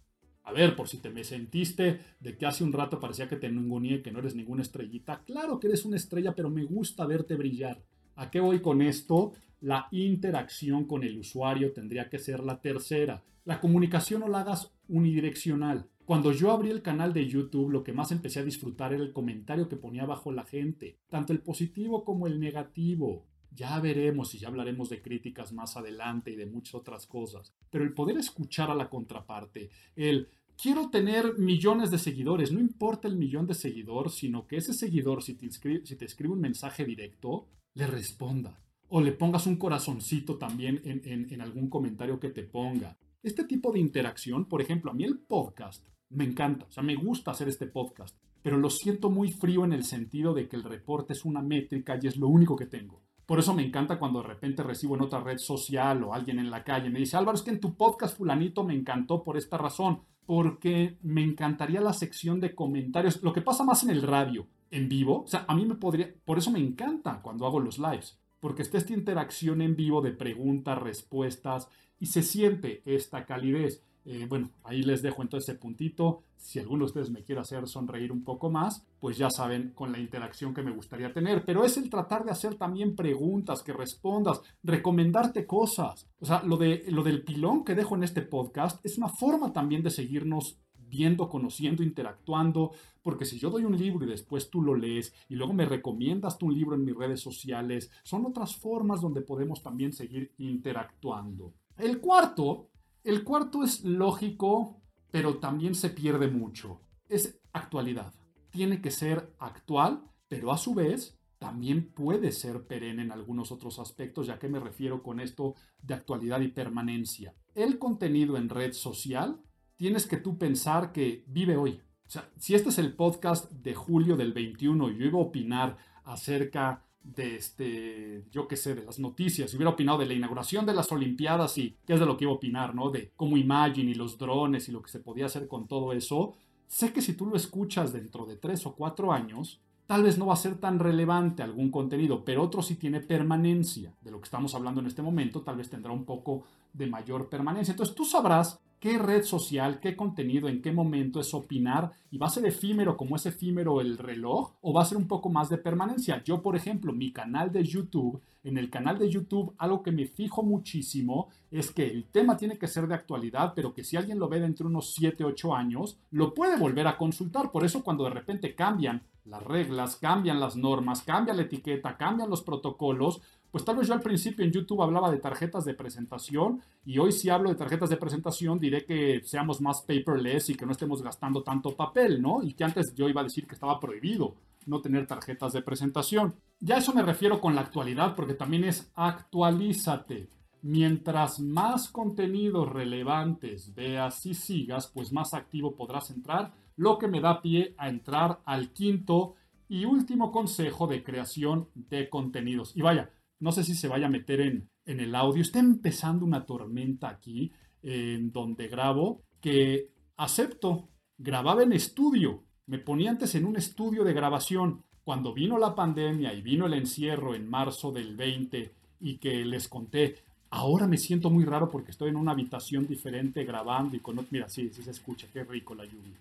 [0.45, 3.51] A ver, por si te me sentiste de que hace un rato parecía que te
[3.51, 5.25] ninguneé, que no eres ninguna estrellita.
[5.27, 7.83] Claro que eres una estrella, pero me gusta verte brillar.
[8.17, 9.35] ¿A qué voy con esto?
[9.61, 13.23] La interacción con el usuario tendría que ser la tercera.
[13.45, 15.87] La comunicación no la hagas unidireccional.
[16.07, 19.13] Cuando yo abrí el canal de YouTube, lo que más empecé a disfrutar era el
[19.13, 23.27] comentario que ponía abajo la gente, tanto el positivo como el negativo.
[23.53, 27.53] Ya veremos y ya hablaremos de críticas más adelante y de muchas otras cosas.
[27.71, 30.29] Pero el poder escuchar a la contraparte, el
[30.61, 35.23] quiero tener millones de seguidores, no importa el millón de seguidores, sino que ese seguidor,
[35.23, 38.59] si te, si te escribe un mensaje directo, le responda.
[38.93, 42.99] O le pongas un corazoncito también en, algún comentario que te ponga.
[43.23, 46.97] Este tipo de interacción, por ejemplo, a mí el podcast me encanta, o sea, me
[46.97, 50.65] gusta hacer este podcast, pero lo siento muy frío en el sentido de que el
[50.65, 53.01] reporte es una métrica y es lo único que tengo.
[53.27, 56.51] Por eso me encanta cuando de repente recibo en otra red social o alguien en
[56.51, 59.57] la calle me dice, Álvaro, es que en tu podcast fulanito me encantó por esta
[59.57, 64.49] razón, porque me encantaría la sección de comentarios, lo que pasa más en el radio,
[64.73, 67.79] en vivo, o sea, a mí me podría, por eso me encanta cuando hago los
[67.79, 73.85] lives, porque está esta interacción en vivo de preguntas, respuestas, y se siente esta calidez.
[74.07, 76.23] Eh, bueno, ahí les dejo entonces ese puntito.
[76.37, 79.93] Si alguno de ustedes me quiere hacer sonreír un poco más, pues ya saben con
[79.93, 81.45] la interacción que me gustaría tener.
[81.45, 86.09] Pero es el tratar de hacer también preguntas, que respondas, recomendarte cosas.
[86.19, 89.53] O sea, lo, de, lo del pilón que dejo en este podcast es una forma
[89.53, 90.59] también de seguirnos
[90.91, 92.73] viendo, conociendo, interactuando,
[93.03, 96.37] porque si yo doy un libro y después tú lo lees y luego me recomiendas
[96.37, 101.55] tu libro en mis redes sociales, son otras formas donde podemos también seguir interactuando.
[101.79, 102.69] El cuarto,
[103.05, 106.81] el cuarto es lógico, pero también se pierde mucho.
[107.09, 108.13] Es actualidad.
[108.51, 113.79] Tiene que ser actual, pero a su vez también puede ser perenne en algunos otros
[113.79, 117.35] aspectos, ya que me refiero con esto de actualidad y permanencia.
[117.55, 119.41] El contenido en red social,
[119.81, 121.81] tienes que tú pensar que vive hoy.
[122.07, 125.23] O sea, si este es el podcast de julio del 21 y yo iba a
[125.23, 130.13] opinar acerca de este, yo qué sé, de las noticias, si hubiera opinado de la
[130.13, 132.91] inauguración de las Olimpiadas y qué es de lo que iba a opinar, ¿no?
[132.91, 136.35] De cómo Imagine y los drones y lo que se podía hacer con todo eso,
[136.67, 140.27] sé que si tú lo escuchas dentro de tres o cuatro años, tal vez no
[140.27, 143.95] va a ser tan relevante algún contenido, pero otro sí tiene permanencia.
[144.03, 147.29] De lo que estamos hablando en este momento, tal vez tendrá un poco de mayor
[147.29, 147.73] permanencia.
[147.73, 152.29] Entonces tú sabrás qué red social, qué contenido, en qué momento es opinar y va
[152.29, 155.51] a ser efímero como es efímero el reloj o va a ser un poco más
[155.51, 156.25] de permanencia.
[156.25, 160.07] Yo, por ejemplo, mi canal de YouTube, en el canal de YouTube algo que me
[160.07, 164.19] fijo muchísimo es que el tema tiene que ser de actualidad, pero que si alguien
[164.19, 167.53] lo ve dentro de unos 7, 8 años, lo puede volver a consultar.
[167.53, 172.31] Por eso cuando de repente cambian las reglas, cambian las normas, cambia la etiqueta, cambian
[172.31, 176.63] los protocolos, pues tal vez yo al principio en YouTube hablaba de tarjetas de presentación
[176.85, 180.67] y hoy si hablo de tarjetas de presentación diré que seamos más paperless y que
[180.67, 182.43] no estemos gastando tanto papel, ¿no?
[182.43, 184.37] Y que antes yo iba a decir que estaba prohibido
[184.67, 186.35] no tener tarjetas de presentación.
[186.61, 190.29] Ya eso me refiero con la actualidad porque también es actualízate.
[190.63, 197.21] Mientras más contenidos relevantes veas y sigas, pues más activo podrás entrar, lo que me
[197.21, 199.35] da pie a entrar al quinto
[199.69, 202.77] y último consejo de creación de contenidos.
[202.77, 203.11] Y vaya,
[203.41, 205.43] no sé si se vaya a meter en, el audio.
[205.43, 210.89] Está empezando una tormenta aquí en donde grabo que acepto.
[211.17, 212.45] Grababa en estudio.
[212.67, 214.85] Me ponía antes en un estudio de grabación.
[215.05, 219.69] Cuando vino la pandemia y vino el encierro en marzo del 20 y que les
[219.69, 220.17] conté,
[220.51, 224.27] ahora me siento muy raro porque estoy en una habitación diferente grabando y con...
[224.31, 226.17] Mira, sí, sí se escucha, qué rico la lluvia.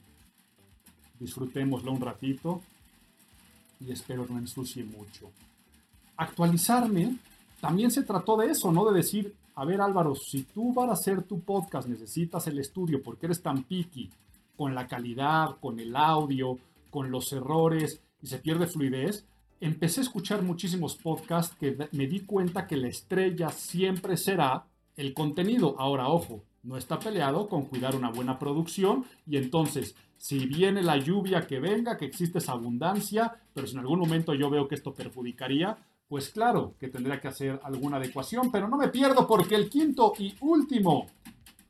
[1.19, 2.61] Disfrutémoslo un ratito
[3.81, 5.29] y espero no ensucie mucho
[6.19, 7.15] actualizarme,
[7.61, 8.85] también se trató de eso, ¿no?
[8.91, 13.01] De decir, a ver Álvaro, si tú vas a hacer tu podcast necesitas el estudio
[13.01, 14.09] porque eres tan picky
[14.57, 16.57] con la calidad, con el audio,
[16.89, 19.25] con los errores y se pierde fluidez,
[19.61, 24.65] empecé a escuchar muchísimos podcasts que me di cuenta que la estrella siempre será
[24.97, 25.75] el contenido.
[25.79, 30.97] Ahora, ojo, no está peleado con cuidar una buena producción y entonces, si viene la
[30.97, 34.75] lluvia que venga, que existe esa abundancia, pero si en algún momento yo veo que
[34.75, 35.77] esto perjudicaría,
[36.09, 40.13] pues claro que tendría que hacer alguna adecuación, pero no me pierdo porque el quinto
[40.17, 41.05] y último,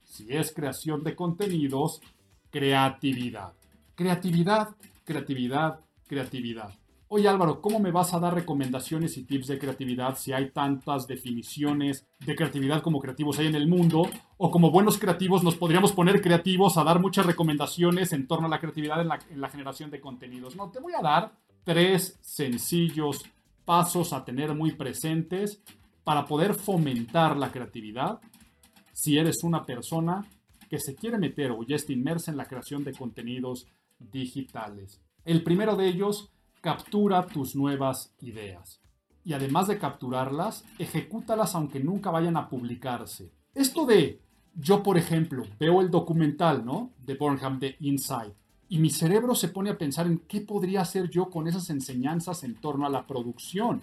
[0.06, 2.02] si es creación de contenidos,
[2.50, 3.52] creatividad.
[3.96, 4.70] Creatividad,
[5.04, 6.74] creatividad, creatividad.
[7.10, 11.06] Oye Álvaro, ¿cómo me vas a dar recomendaciones y tips de creatividad si hay tantas
[11.06, 14.04] definiciones de creatividad como creativos hay en el mundo?
[14.38, 18.50] O como buenos creativos nos podríamos poner creativos a dar muchas recomendaciones en torno a
[18.50, 20.56] la creatividad en la, en la generación de contenidos.
[20.56, 21.34] No, te voy a dar
[21.66, 23.26] tres sencillos
[23.70, 25.62] pasos a tener muy presentes
[26.04, 28.20] para poder fomentar la creatividad
[28.94, 30.26] si eres una persona
[30.68, 33.68] que se quiere meter o ya está inmersa en la creación de contenidos
[34.00, 35.00] digitales.
[35.24, 38.82] El primero de ellos captura tus nuevas ideas.
[39.24, 43.32] Y además de capturarlas, ejecútalas aunque nunca vayan a publicarse.
[43.54, 44.20] Esto de,
[44.56, 46.94] yo por ejemplo, veo el documental, ¿no?
[47.06, 48.34] De Burnham de Inside.
[48.70, 52.44] Y mi cerebro se pone a pensar en qué podría hacer yo con esas enseñanzas
[52.44, 53.82] en torno a la producción.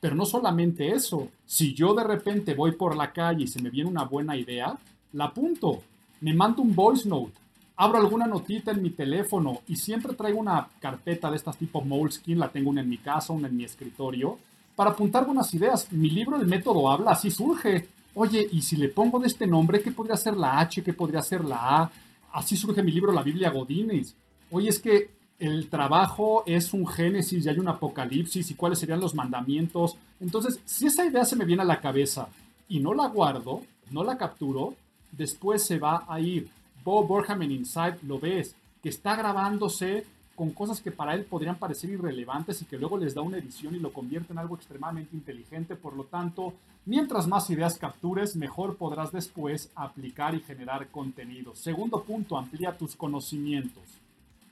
[0.00, 3.70] Pero no solamente eso, si yo de repente voy por la calle y se me
[3.70, 4.76] viene una buena idea,
[5.12, 5.82] la apunto,
[6.20, 7.32] me mando un voice note,
[7.76, 12.40] abro alguna notita en mi teléfono y siempre traigo una carpeta de estas tipo Moleskine,
[12.40, 14.38] la tengo una en mi casa, una en mi escritorio,
[14.74, 15.90] para apuntar buenas ideas.
[15.92, 17.88] Mi libro El método habla, así surge.
[18.14, 20.82] Oye, y si le pongo de este nombre, ¿qué podría ser la H?
[20.82, 21.90] ¿Qué podría ser la A?
[22.34, 24.16] Así surge mi libro La Biblia Godínez.
[24.50, 28.98] Oye, es que el trabajo es un génesis y hay un apocalipsis y cuáles serían
[28.98, 29.96] los mandamientos.
[30.18, 32.28] Entonces, si esa idea se me viene a la cabeza
[32.68, 33.62] y no la guardo,
[33.92, 34.74] no la capturo,
[35.12, 36.48] después se va a ir.
[36.84, 40.04] Bob Burham en Inside lo ves, que está grabándose
[40.34, 43.74] con cosas que para él podrían parecer irrelevantes y que luego les da una edición
[43.74, 45.76] y lo convierte en algo extremadamente inteligente.
[45.76, 46.54] Por lo tanto,
[46.86, 51.54] mientras más ideas captures, mejor podrás después aplicar y generar contenido.
[51.54, 53.84] Segundo punto, amplía tus conocimientos.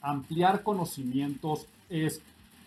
[0.01, 2.21] Ampliar conocimientos es,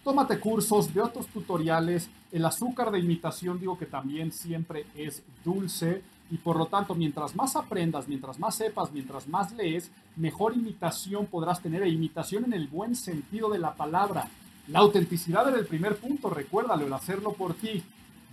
[0.03, 2.09] tómate cursos, de otros tutoriales.
[2.31, 6.01] El azúcar de imitación digo que también siempre es dulce
[6.31, 11.27] y por lo tanto, mientras más aprendas, mientras más sepas, mientras más lees, mejor imitación
[11.27, 14.27] podrás tener, e imitación en el buen sentido de la palabra.
[14.67, 17.83] La autenticidad era el primer punto, recuérdalo, el hacerlo por ti.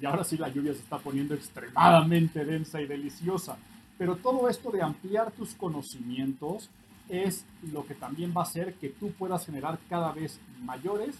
[0.00, 3.58] Y ahora sí la lluvia se está poniendo extremadamente densa y deliciosa.
[3.98, 6.70] Pero todo esto de ampliar tus conocimientos
[7.10, 11.14] es lo que también va a hacer que tú puedas generar cada vez mayores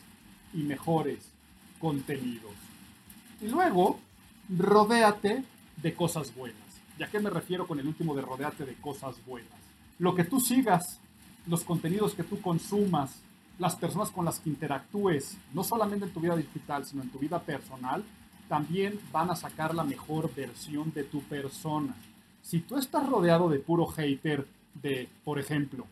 [0.55, 1.19] y mejores
[1.79, 2.55] contenidos.
[3.43, 4.01] Y luego,
[4.49, 5.45] rodéate
[5.77, 6.59] de cosas buenas.
[6.99, 9.53] ¿Y a qué me refiero con el último de rodearte de cosas buenas?
[9.99, 11.01] Lo que tú sigas,
[11.47, 13.23] los contenidos que tú consumas,
[13.59, 17.19] las personas con las que interactúes, no solamente en tu vida digital, sino en tu
[17.19, 18.05] vida personal,
[18.49, 21.95] también van a sacar la mejor versión de tu persona.
[22.43, 25.87] Si tú estás rodeado de puro hater, de, por ejemplo,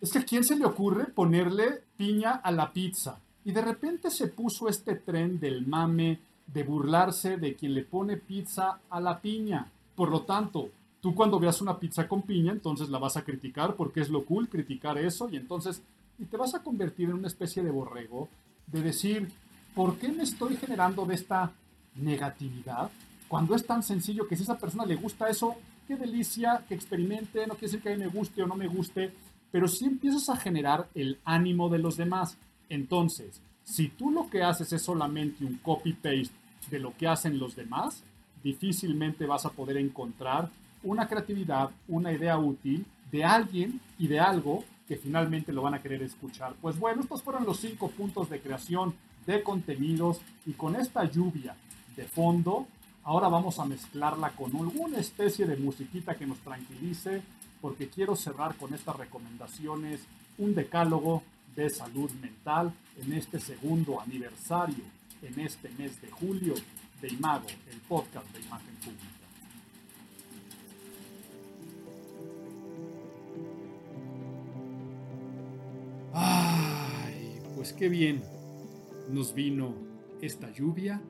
[0.00, 3.18] es que a quién se le ocurre ponerle piña a la pizza.
[3.44, 8.16] Y de repente se puso este tren del mame de burlarse de quien le pone
[8.16, 9.70] pizza a la piña.
[9.94, 10.70] Por lo tanto,
[11.00, 14.24] tú cuando veas una pizza con piña, entonces la vas a criticar porque es lo
[14.24, 15.82] cool criticar eso y entonces
[16.18, 18.28] y te vas a convertir en una especie de borrego
[18.66, 19.28] de decir,
[19.74, 21.52] ¿por qué me estoy generando de esta
[21.96, 22.90] negatividad?
[23.28, 25.56] Cuando es tan sencillo que si a esa persona le gusta eso,
[25.88, 28.68] qué delicia, que experimente, no quiere decir que a mí me guste o no me
[28.68, 29.12] guste,
[29.50, 32.36] pero si empiezas a generar el ánimo de los demás.
[32.68, 36.34] Entonces, si tú lo que haces es solamente un copy-paste
[36.70, 38.02] de lo que hacen los demás,
[38.42, 40.50] difícilmente vas a poder encontrar
[40.82, 45.82] una creatividad, una idea útil de alguien y de algo que finalmente lo van a
[45.82, 46.54] querer escuchar.
[46.60, 48.94] Pues bueno, estos fueron los cinco puntos de creación
[49.26, 51.54] de contenidos y con esta lluvia
[51.96, 52.66] de fondo,
[53.04, 57.22] ahora vamos a mezclarla con alguna especie de musiquita que nos tranquilice,
[57.60, 60.00] porque quiero cerrar con estas recomendaciones,
[60.38, 61.22] un decálogo
[61.54, 64.84] de salud mental en este segundo aniversario,
[65.22, 66.54] en este mes de julio
[67.00, 69.06] de Imago, el podcast de imagen pública.
[76.14, 78.22] Ay, pues qué bien
[79.10, 79.74] nos vino
[80.20, 81.02] esta lluvia,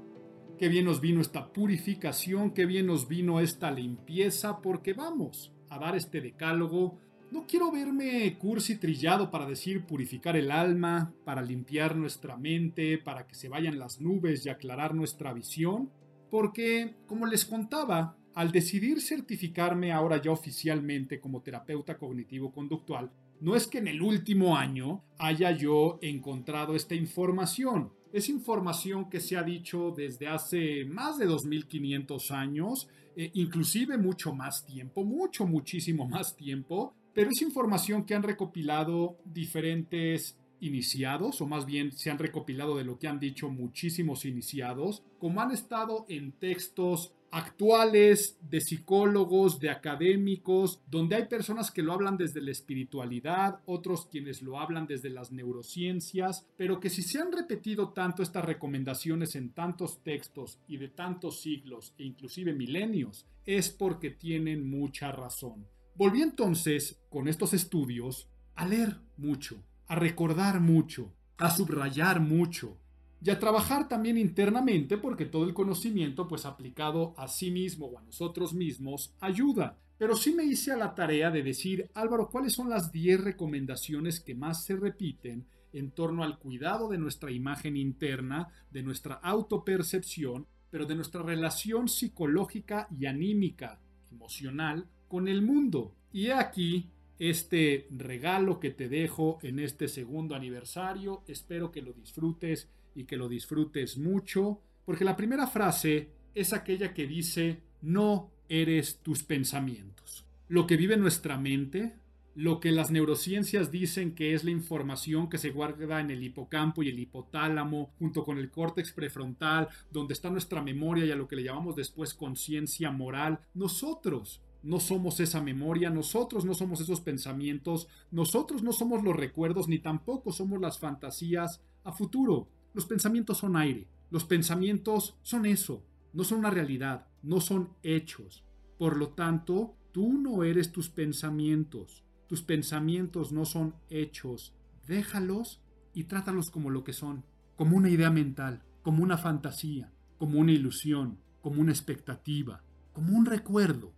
[0.58, 5.78] qué bien nos vino esta purificación, qué bien nos vino esta limpieza, porque vamos a
[5.78, 6.98] dar este decálogo
[7.32, 13.26] no quiero verme cursi trillado para decir purificar el alma, para limpiar nuestra mente, para
[13.26, 15.90] que se vayan las nubes y aclarar nuestra visión,
[16.30, 23.10] porque, como les contaba, al decidir certificarme ahora ya oficialmente como terapeuta cognitivo-conductual,
[23.40, 27.92] no es que en el último año haya yo encontrado esta información.
[28.12, 34.34] Es información que se ha dicho desde hace más de 2500 años, eh, inclusive mucho
[34.34, 41.46] más tiempo, mucho, muchísimo más tiempo, pero es información que han recopilado diferentes iniciados, o
[41.46, 46.06] más bien se han recopilado de lo que han dicho muchísimos iniciados, como han estado
[46.08, 52.52] en textos actuales, de psicólogos, de académicos, donde hay personas que lo hablan desde la
[52.52, 58.22] espiritualidad, otros quienes lo hablan desde las neurociencias, pero que si se han repetido tanto
[58.22, 64.68] estas recomendaciones en tantos textos y de tantos siglos e inclusive milenios, es porque tienen
[64.68, 65.66] mucha razón.
[66.02, 72.76] Volví entonces, con estos estudios, a leer mucho, a recordar mucho, a subrayar mucho,
[73.22, 78.00] y a trabajar también internamente porque todo el conocimiento pues aplicado a sí mismo o
[78.00, 79.78] a nosotros mismos ayuda.
[79.96, 84.18] Pero sí me hice a la tarea de decir, Álvaro, ¿cuáles son las 10 recomendaciones
[84.18, 90.48] que más se repiten en torno al cuidado de nuestra imagen interna, de nuestra autopercepción,
[90.68, 93.78] pero de nuestra relación psicológica y anímica,
[94.10, 95.94] emocional, con el mundo?
[96.10, 96.88] Y aquí
[97.18, 101.22] este regalo que te dejo en este segundo aniversario.
[101.28, 106.94] Espero que lo disfrutes y que lo disfrutes mucho, porque la primera frase es aquella
[106.94, 110.24] que dice, no eres tus pensamientos.
[110.48, 111.92] Lo que vive nuestra mente,
[112.34, 116.82] lo que las neurociencias dicen que es la información que se guarda en el hipocampo
[116.82, 121.28] y el hipotálamo, junto con el córtex prefrontal, donde está nuestra memoria y a lo
[121.28, 127.00] que le llamamos después conciencia moral, nosotros no somos esa memoria, nosotros no somos esos
[127.00, 132.48] pensamientos, nosotros no somos los recuerdos, ni tampoco somos las fantasías a futuro.
[132.74, 133.88] Los pensamientos son aire.
[134.10, 135.84] Los pensamientos son eso.
[136.12, 137.06] No son una realidad.
[137.22, 138.44] No son hechos.
[138.78, 142.04] Por lo tanto, tú no eres tus pensamientos.
[142.28, 144.54] Tus pensamientos no son hechos.
[144.86, 145.60] Déjalos
[145.94, 147.24] y trátalos como lo que son.
[147.56, 148.62] Como una idea mental.
[148.82, 149.92] Como una fantasía.
[150.18, 151.18] Como una ilusión.
[151.40, 152.62] Como una expectativa.
[152.92, 153.92] Como un recuerdo.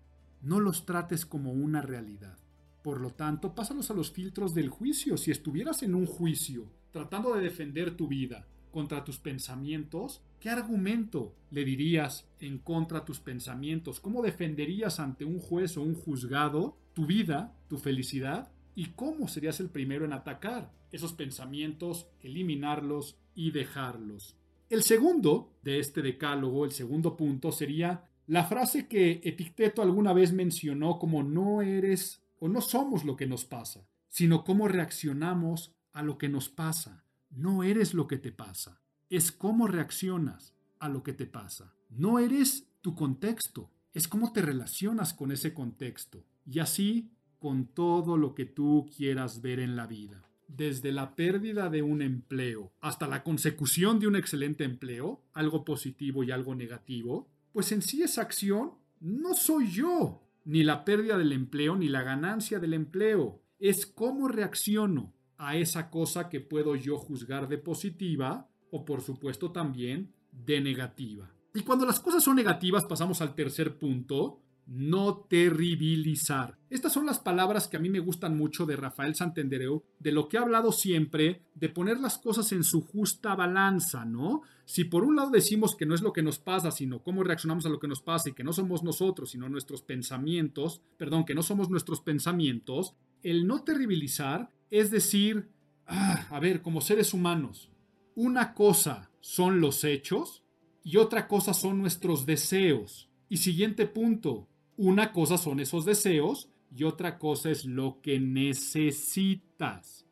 [0.45, 2.38] No los trates como una realidad.
[2.82, 5.16] Por lo tanto, pásalos a los filtros del juicio.
[5.16, 11.32] Si estuvieras en un juicio tratando de defender tu vida, contra tus pensamientos, ¿qué argumento
[11.53, 14.01] le dirías en contra de tus pensamientos?
[14.01, 18.51] ¿Cómo defenderías ante un juez o un juzgado tu vida, tu felicidad?
[18.74, 24.34] ¿Y cómo serías el primero en atacar esos pensamientos, eliminarlos y dejarlos?
[24.68, 30.33] El segundo de este decálogo, el segundo punto, sería la frase que Epicteto alguna vez
[30.33, 36.03] mencionó como no eres o no somos lo que nos pasa, sino cómo reaccionamos a
[36.03, 37.05] lo que nos pasa.
[37.31, 41.75] No eres lo que te pasa, es cómo reaccionas a lo que te pasa.
[41.91, 46.25] No eres tu contexto, es cómo te relacionas con ese contexto.
[46.47, 50.25] Y así con todo lo que tú quieras ver en la vida.
[50.49, 56.22] Desde la pérdida de un empleo hasta la consecución de un excelente empleo, algo positivo
[56.25, 61.30] y algo negativo, pues en sí esa acción no soy yo, ni la pérdida del
[61.32, 63.40] empleo ni la ganancia del empleo.
[63.61, 69.52] Es cómo reacciono a esa cosa que puedo yo juzgar de positiva o por supuesto
[69.52, 71.32] también de negativa.
[71.55, 76.59] Y cuando las cosas son negativas pasamos al tercer punto, no terribilizar.
[76.71, 80.29] Estas son las palabras que a mí me gustan mucho de Rafael Santandreu, de lo
[80.29, 84.43] que ha hablado siempre, de poner las cosas en su justa balanza, ¿no?
[84.65, 87.67] Si por un lado decimos que no es lo que nos pasa, sino cómo reaccionamos
[87.67, 91.35] a lo que nos pasa y que no somos nosotros, sino nuestros pensamientos, perdón, que
[91.35, 95.51] no somos nuestros pensamientos, el no terribilizar es decir,
[95.87, 97.71] ah, a ver, como seres humanos,
[98.15, 100.43] una cosa son los hechos
[100.83, 103.09] y otra cosa son nuestros deseos.
[103.29, 110.07] Y siguiente punto, una cosa son esos deseos y otra cosa es lo que necesitas.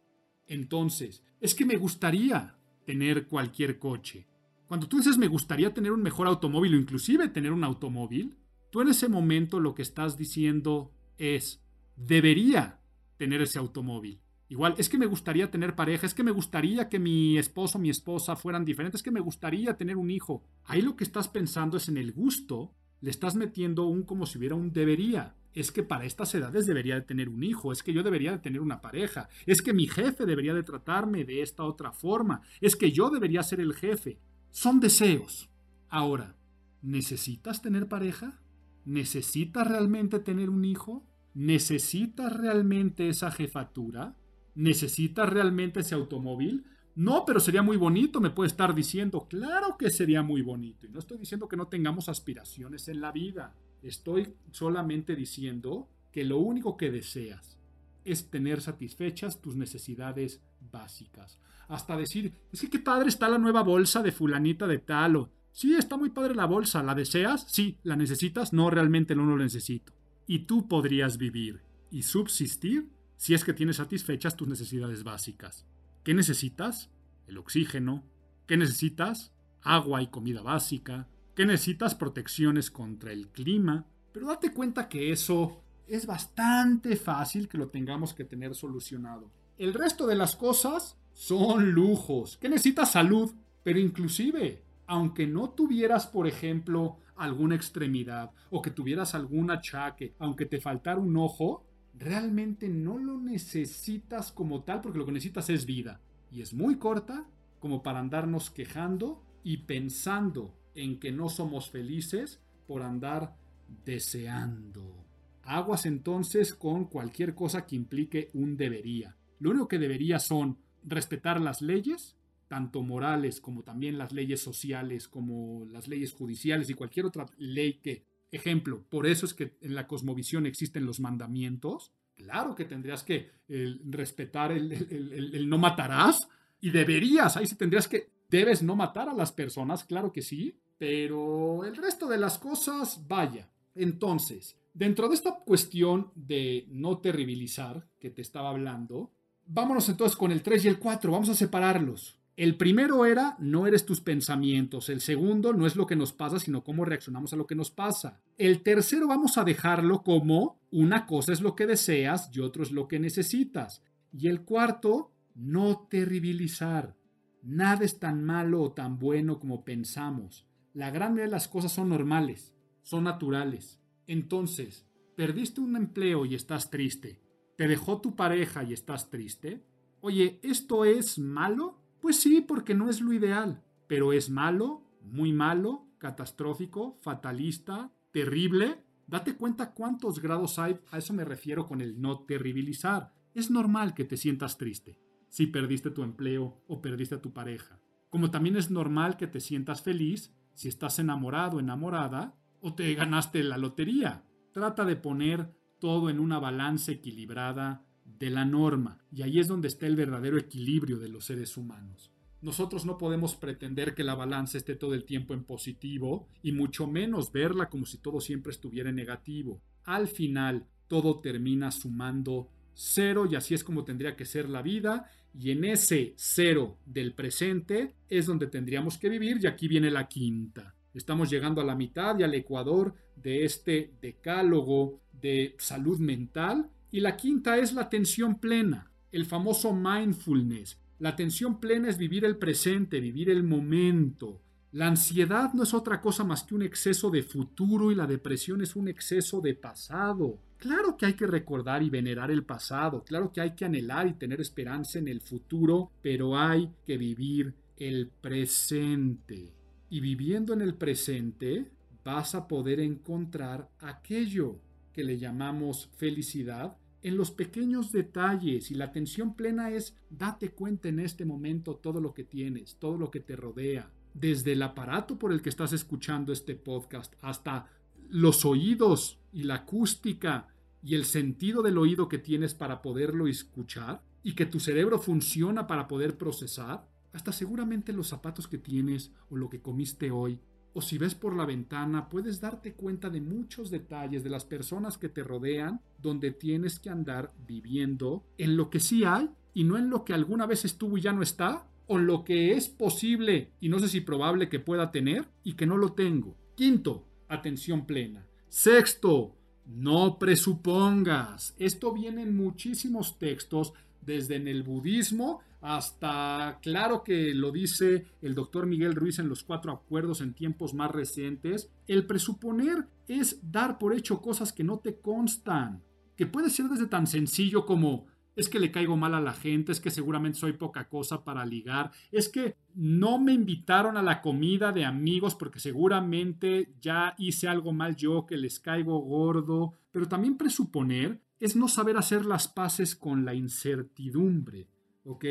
[0.47, 4.29] Entonces, es que me gustaría tener cualquier coche.
[4.67, 8.39] Cuando tú dices me gustaría tener un mejor automóvil o inclusive tener un automóvil,
[8.71, 11.63] tú en ese momento lo que estás diciendo es
[11.97, 12.81] debería
[13.19, 14.21] tener ese automóvil.
[14.49, 17.81] Igual, es que me gustaría tener pareja, es que me gustaría que mi esposo o
[17.81, 20.43] mi esposa fueran diferentes, es que me gustaría tener un hijo.
[20.65, 24.39] Ahí lo que estás pensando es en el gusto, le estás metiendo un como si
[24.39, 25.35] hubiera un debería.
[25.55, 28.39] Es que para estas edades debería de tener un hijo, es que yo debería de
[28.39, 32.75] tener una pareja, es que mi jefe debería de tratarme de esta otra forma, es
[32.75, 34.19] que yo debería ser el jefe.
[34.51, 35.51] Son deseos.
[35.91, 36.37] Ahora,
[36.81, 38.41] ¿necesitas tener pareja?
[38.87, 41.05] ¿Necesitas realmente tener un hijo?
[41.35, 44.17] ¿Necesitas realmente esa jefatura?
[44.55, 46.65] ¿Necesitas realmente ese automóvil?
[46.95, 49.27] No, pero sería muy bonito, me puede estar diciendo.
[49.29, 50.87] Claro que sería muy bonito.
[50.87, 53.55] Y no estoy diciendo que no tengamos aspiraciones en la vida.
[53.83, 57.59] Estoy solamente diciendo que lo único que deseas
[58.05, 61.39] es tener satisfechas tus necesidades básicas.
[61.69, 65.31] Hasta decir, es que qué padre está la nueva bolsa de fulanita de tal o...
[65.55, 67.45] Sí, está muy padre la bolsa, ¿la deseas?
[67.47, 68.55] Sí, ¿la necesitas?
[68.55, 69.93] No, realmente no lo necesito.
[70.27, 75.67] Y tú podrías vivir y subsistir si es que tienes satisfechas tus necesidades básicas.
[76.03, 76.91] ¿Qué necesitas?
[77.29, 78.03] El oxígeno.
[78.47, 79.33] ¿Qué necesitas?
[79.63, 81.07] Agua y comida básica.
[81.37, 81.95] ¿Qué necesitas?
[81.95, 83.87] Protecciones contra el clima.
[84.11, 89.31] Pero date cuenta que eso es bastante fácil que lo tengamos que tener solucionado.
[89.59, 92.37] El resto de las cosas son lujos.
[92.37, 92.91] ¿Qué necesitas?
[92.91, 93.33] Salud.
[93.63, 100.47] Pero inclusive, aunque no tuvieras, por ejemplo, alguna extremidad o que tuvieras algún achaque, aunque
[100.47, 105.67] te faltara un ojo, realmente no lo necesitas como tal porque lo que necesitas es
[105.67, 106.01] vida.
[106.31, 107.27] Y es muy corta
[107.61, 113.37] como para andarnos quejando y pensando en que no somos felices por andar
[113.85, 115.05] deseando.
[115.45, 119.17] Aguas entonces con cualquier cosa que implique un debería.
[119.39, 122.17] Lo único que debería son respetar las leyes,
[122.49, 127.75] tanto morales como también las leyes sociales, como las leyes judiciales y cualquier otra ley
[127.75, 131.93] que, ejemplo, por eso es que en la cosmovisión existen los mandamientos.
[132.17, 136.29] Claro que tendrías que respetar el, el no matarás
[136.61, 140.57] y deberías, ahí sí tendrías que, debes no matar a las personas, claro que sí,
[140.79, 143.49] pero el resto de las cosas, vaya.
[143.75, 149.13] Entonces, dentro de esta cuestión de no terribilizar que te estaba hablando,
[149.47, 152.19] vámonos entonces con el 3 y el 4, vamos a separarlos.
[152.37, 156.39] El primero era no eres tus pensamientos, el segundo no es lo que nos pasa,
[156.39, 158.21] sino cómo reaccionamos a lo que nos pasa.
[158.39, 162.73] El tercero vamos a dejarlo como una cosa es lo que deseas y otro es
[162.73, 163.83] lo que necesitas.
[164.13, 166.97] Y el cuarto, no terribilizar.
[167.43, 170.47] Nada es tan malo o tan bueno como pensamos.
[170.73, 173.79] La gran mayoría de las cosas son normales, son naturales.
[174.07, 177.21] Entonces, perdiste un empleo y estás triste.
[177.57, 179.63] ¿Te dejó tu pareja y estás triste?
[180.01, 181.82] Oye, ¿esto es malo?
[182.03, 183.63] Pues sí, porque no es lo ideal.
[183.87, 188.85] Pero es malo, muy malo, catastrófico, fatalista, terrible.
[189.07, 193.15] Date cuenta cuántos grados hay, a eso me refiero con el no terribilizar.
[193.35, 194.99] Es normal que te sientas triste
[195.29, 197.81] si perdiste tu empleo o perdiste a tu pareja.
[198.11, 203.43] Como también es normal que te sientas feliz si estás enamorado, enamorada, o te ganaste
[203.43, 204.25] la lotería.
[204.53, 207.87] Trata de poner todo en una balanza equilibrada
[208.19, 212.11] de la norma, y ahí es donde está el verdadero equilibrio de los seres humanos.
[212.41, 216.87] Nosotros no podemos pretender que la balanza esté todo el tiempo en positivo, y mucho
[216.87, 219.61] menos verla como si todo siempre estuviera en negativo.
[219.85, 225.11] Al final, todo termina sumando cero y así es como tendría que ser la vida
[225.39, 230.09] y en ese cero del presente es donde tendríamos que vivir y aquí viene la
[230.09, 230.75] quinta.
[230.95, 237.01] Estamos llegando a la mitad y al ecuador de este decálogo de salud mental y
[237.01, 240.79] la quinta es la atención plena, el famoso mindfulness.
[240.99, 244.43] La atención plena es vivir el presente, vivir el momento.
[244.73, 248.61] La ansiedad no es otra cosa más que un exceso de futuro y la depresión
[248.61, 250.39] es un exceso de pasado.
[250.59, 254.13] Claro que hay que recordar y venerar el pasado, claro que hay que anhelar y
[254.13, 259.55] tener esperanza en el futuro, pero hay que vivir el presente.
[259.89, 261.71] Y viviendo en el presente
[262.05, 264.59] vas a poder encontrar aquello
[264.93, 270.89] que le llamamos felicidad en los pequeños detalles y la atención plena es date cuenta
[270.89, 275.19] en este momento todo lo que tienes, todo lo que te rodea, desde el aparato
[275.19, 277.67] por el que estás escuchando este podcast hasta
[278.09, 280.49] los oídos y la acústica
[280.83, 285.67] y el sentido del oído que tienes para poderlo escuchar y que tu cerebro funciona
[285.67, 290.41] para poder procesar, hasta seguramente los zapatos que tienes o lo que comiste hoy,
[290.75, 294.99] o si ves por la ventana, puedes darte cuenta de muchos detalles de las personas
[294.99, 299.77] que te rodean, donde tienes que andar viviendo en lo que sí hay y no
[299.77, 303.51] en lo que alguna vez estuvo y ya no está, o lo que es posible
[303.61, 306.37] y no sé si probable que pueda tener y que no lo tengo.
[306.55, 308.27] Quinto, atención plena.
[308.49, 309.35] Sexto,
[309.67, 311.55] no presupongas.
[311.59, 313.73] Esto viene en muchísimos textos,
[314.05, 319.45] desde en el budismo hasta, claro que lo dice el doctor Miguel Ruiz en los
[319.45, 324.81] cuatro acuerdos en tiempos más recientes, el presuponer es dar por hecho cosas que no
[324.81, 325.81] te constan,
[326.17, 329.73] que puede ser desde tan sencillo como es que le caigo mal a la gente,
[329.73, 334.23] es que seguramente soy poca cosa para ligar, es que no me invitaron a la
[334.23, 340.09] comida de amigos porque seguramente ya hice algo mal yo, que les caigo gordo, pero
[340.09, 344.69] también presuponer es no saber hacer las paces con la incertidumbre,
[345.05, 345.25] ¿ok?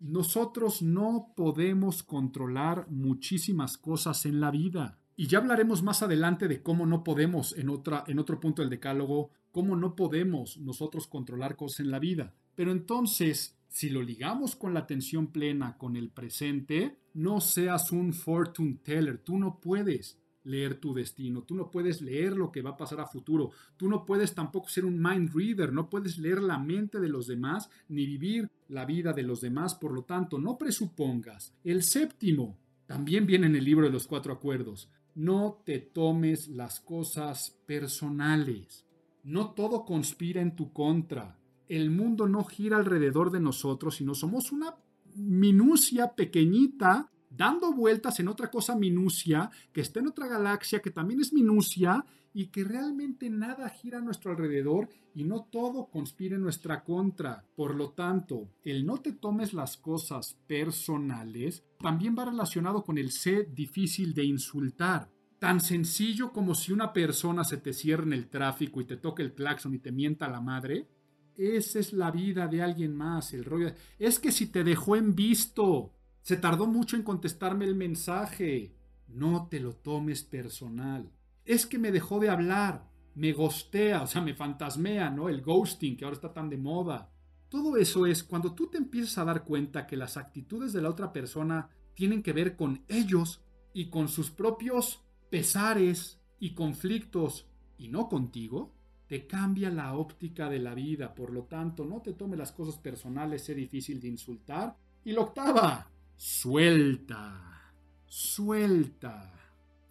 [0.00, 4.98] Nosotros no podemos controlar muchísimas cosas en la vida.
[5.14, 8.70] Y ya hablaremos más adelante de cómo no podemos en, otra, en otro punto del
[8.70, 12.34] decálogo cómo no podemos nosotros controlar cosas en la vida.
[12.54, 18.14] Pero entonces, si lo ligamos con la atención plena, con el presente, no seas un
[18.14, 22.70] fortune teller, tú no puedes leer tu destino, tú no puedes leer lo que va
[22.70, 26.42] a pasar a futuro, tú no puedes tampoco ser un mind reader, no puedes leer
[26.42, 30.38] la mente de los demás ni vivir la vida de los demás, por lo tanto,
[30.38, 31.54] no presupongas.
[31.62, 36.80] El séptimo también viene en el libro de los cuatro acuerdos, no te tomes las
[36.80, 38.86] cosas personales.
[39.24, 41.38] No todo conspira en tu contra.
[41.68, 44.74] El mundo no gira alrededor de nosotros, sino somos una
[45.14, 51.20] minucia pequeñita dando vueltas en otra cosa minucia, que está en otra galaxia, que también
[51.20, 52.04] es minucia,
[52.34, 57.44] y que realmente nada gira a nuestro alrededor y no todo conspira en nuestra contra.
[57.54, 63.10] Por lo tanto, el no te tomes las cosas personales también va relacionado con el
[63.10, 65.10] ser difícil de insultar.
[65.38, 69.22] Tan sencillo como si una persona se te cierra en el tráfico y te toque
[69.22, 70.88] el claxon y te mienta la madre.
[71.36, 73.72] Esa es la vida de alguien más, el rollo.
[73.98, 75.92] Es que si te dejó en visto,
[76.22, 78.74] se tardó mucho en contestarme el mensaje.
[79.08, 81.10] No te lo tomes personal.
[81.44, 85.28] Es que me dejó de hablar, me gostea, o sea, me fantasmea, ¿no?
[85.28, 87.10] El ghosting, que ahora está tan de moda.
[87.48, 90.88] Todo eso es cuando tú te empiezas a dar cuenta que las actitudes de la
[90.88, 93.42] otra persona tienen que ver con ellos
[93.74, 97.46] y con sus propios pesares y conflictos
[97.76, 98.74] y no contigo,
[99.06, 101.14] te cambia la óptica de la vida.
[101.14, 104.76] Por lo tanto, no te tome las cosas personales, es difícil de insultar.
[105.04, 105.91] Y la octava,
[106.22, 107.74] suelta,
[108.06, 109.32] suelta,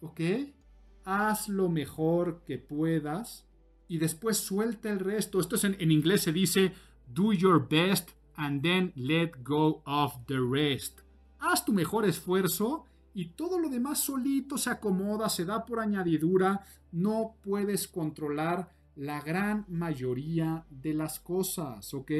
[0.00, 0.20] ¿ok?
[1.04, 3.46] Haz lo mejor que puedas
[3.86, 5.40] y después suelta el resto.
[5.40, 6.72] Esto es en, en inglés se dice
[7.06, 11.00] do your best and then let go of the rest.
[11.38, 16.64] Haz tu mejor esfuerzo y todo lo demás solito se acomoda, se da por añadidura.
[16.92, 22.10] No puedes controlar la gran mayoría de las cosas, ¿ok?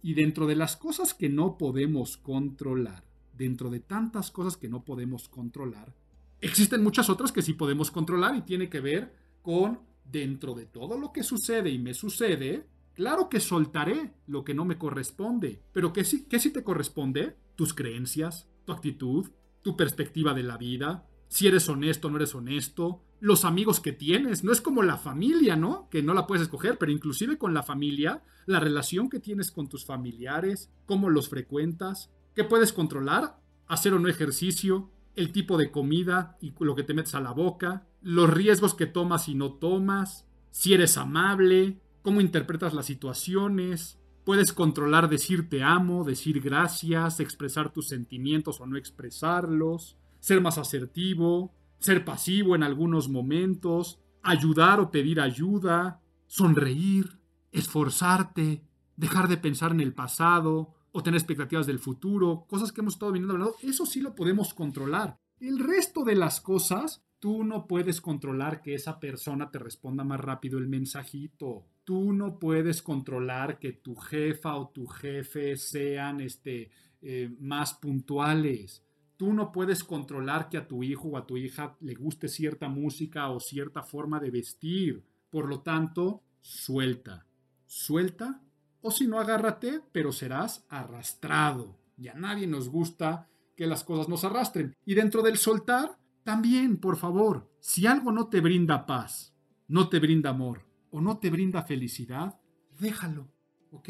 [0.00, 3.07] Y dentro de las cosas que no podemos controlar,
[3.38, 5.94] dentro de tantas cosas que no podemos controlar,
[6.40, 10.98] existen muchas otras que sí podemos controlar y tiene que ver con dentro de todo
[10.98, 15.92] lo que sucede y me sucede, claro que soltaré lo que no me corresponde, pero
[15.92, 17.36] ¿qué sí, qué sí te corresponde?
[17.54, 19.30] Tus creencias, tu actitud,
[19.62, 23.92] tu perspectiva de la vida, si eres honesto o no eres honesto, los amigos que
[23.92, 25.88] tienes, no es como la familia, ¿no?
[25.90, 29.68] Que no la puedes escoger, pero inclusive con la familia, la relación que tienes con
[29.68, 33.40] tus familiares, cómo los frecuentas, ¿Qué puedes controlar?
[33.66, 37.32] Hacer o no ejercicio, el tipo de comida y lo que te metes a la
[37.32, 43.98] boca, los riesgos que tomas y no tomas, si eres amable, cómo interpretas las situaciones,
[44.22, 50.58] puedes controlar decir te amo, decir gracias, expresar tus sentimientos o no expresarlos, ser más
[50.58, 57.18] asertivo, ser pasivo en algunos momentos, ayudar o pedir ayuda, sonreír,
[57.50, 58.62] esforzarte,
[58.94, 63.12] dejar de pensar en el pasado, o tener expectativas del futuro, cosas que hemos estado
[63.12, 65.16] viniendo hablando, eso sí lo podemos controlar.
[65.38, 70.18] El resto de las cosas, tú no puedes controlar que esa persona te responda más
[70.18, 71.66] rápido el mensajito.
[71.84, 76.70] Tú no puedes controlar que tu jefa o tu jefe sean este,
[77.00, 78.82] eh, más puntuales.
[79.16, 82.68] Tú no puedes controlar que a tu hijo o a tu hija le guste cierta
[82.68, 85.04] música o cierta forma de vestir.
[85.30, 87.24] Por lo tanto, suelta.
[87.66, 88.42] Suelta
[88.80, 91.78] o si no, agárrate, pero serás arrastrado.
[91.96, 94.76] Y a nadie nos gusta que las cosas nos arrastren.
[94.84, 99.34] Y dentro del soltar, también, por favor, si algo no te brinda paz,
[99.66, 102.38] no te brinda amor o no te brinda felicidad,
[102.78, 103.28] déjalo,
[103.70, 103.88] ¿ok?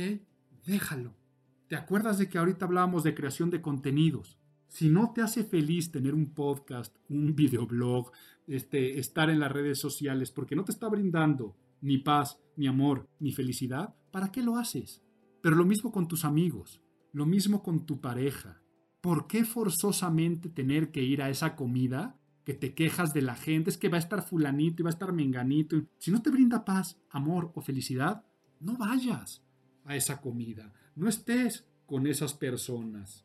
[0.64, 1.14] Déjalo.
[1.68, 4.38] ¿Te acuerdas de que ahorita hablábamos de creación de contenidos?
[4.68, 8.10] Si no te hace feliz tener un podcast, un videoblog,
[8.46, 13.08] este, estar en las redes sociales, porque no te está brindando ni paz, ni amor,
[13.18, 15.02] ni felicidad, ¿para qué lo haces?
[15.40, 16.82] Pero lo mismo con tus amigos,
[17.12, 18.60] lo mismo con tu pareja.
[19.00, 23.70] ¿Por qué forzosamente tener que ir a esa comida que te quejas de la gente?
[23.70, 25.76] Es que va a estar fulanito y va a estar menganito.
[25.98, 28.24] Si no te brinda paz, amor o felicidad,
[28.60, 29.44] no vayas
[29.84, 30.72] a esa comida.
[30.96, 33.24] No estés con esas personas.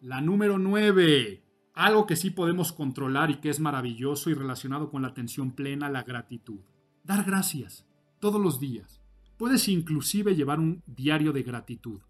[0.00, 1.42] La número nueve.
[1.72, 5.88] Algo que sí podemos controlar y que es maravilloso y relacionado con la atención plena,
[5.88, 6.60] la gratitud.
[7.02, 7.86] Dar gracias
[8.20, 9.03] todos los días.
[9.36, 12.00] Puedes inclusive llevar un diario de gratitud.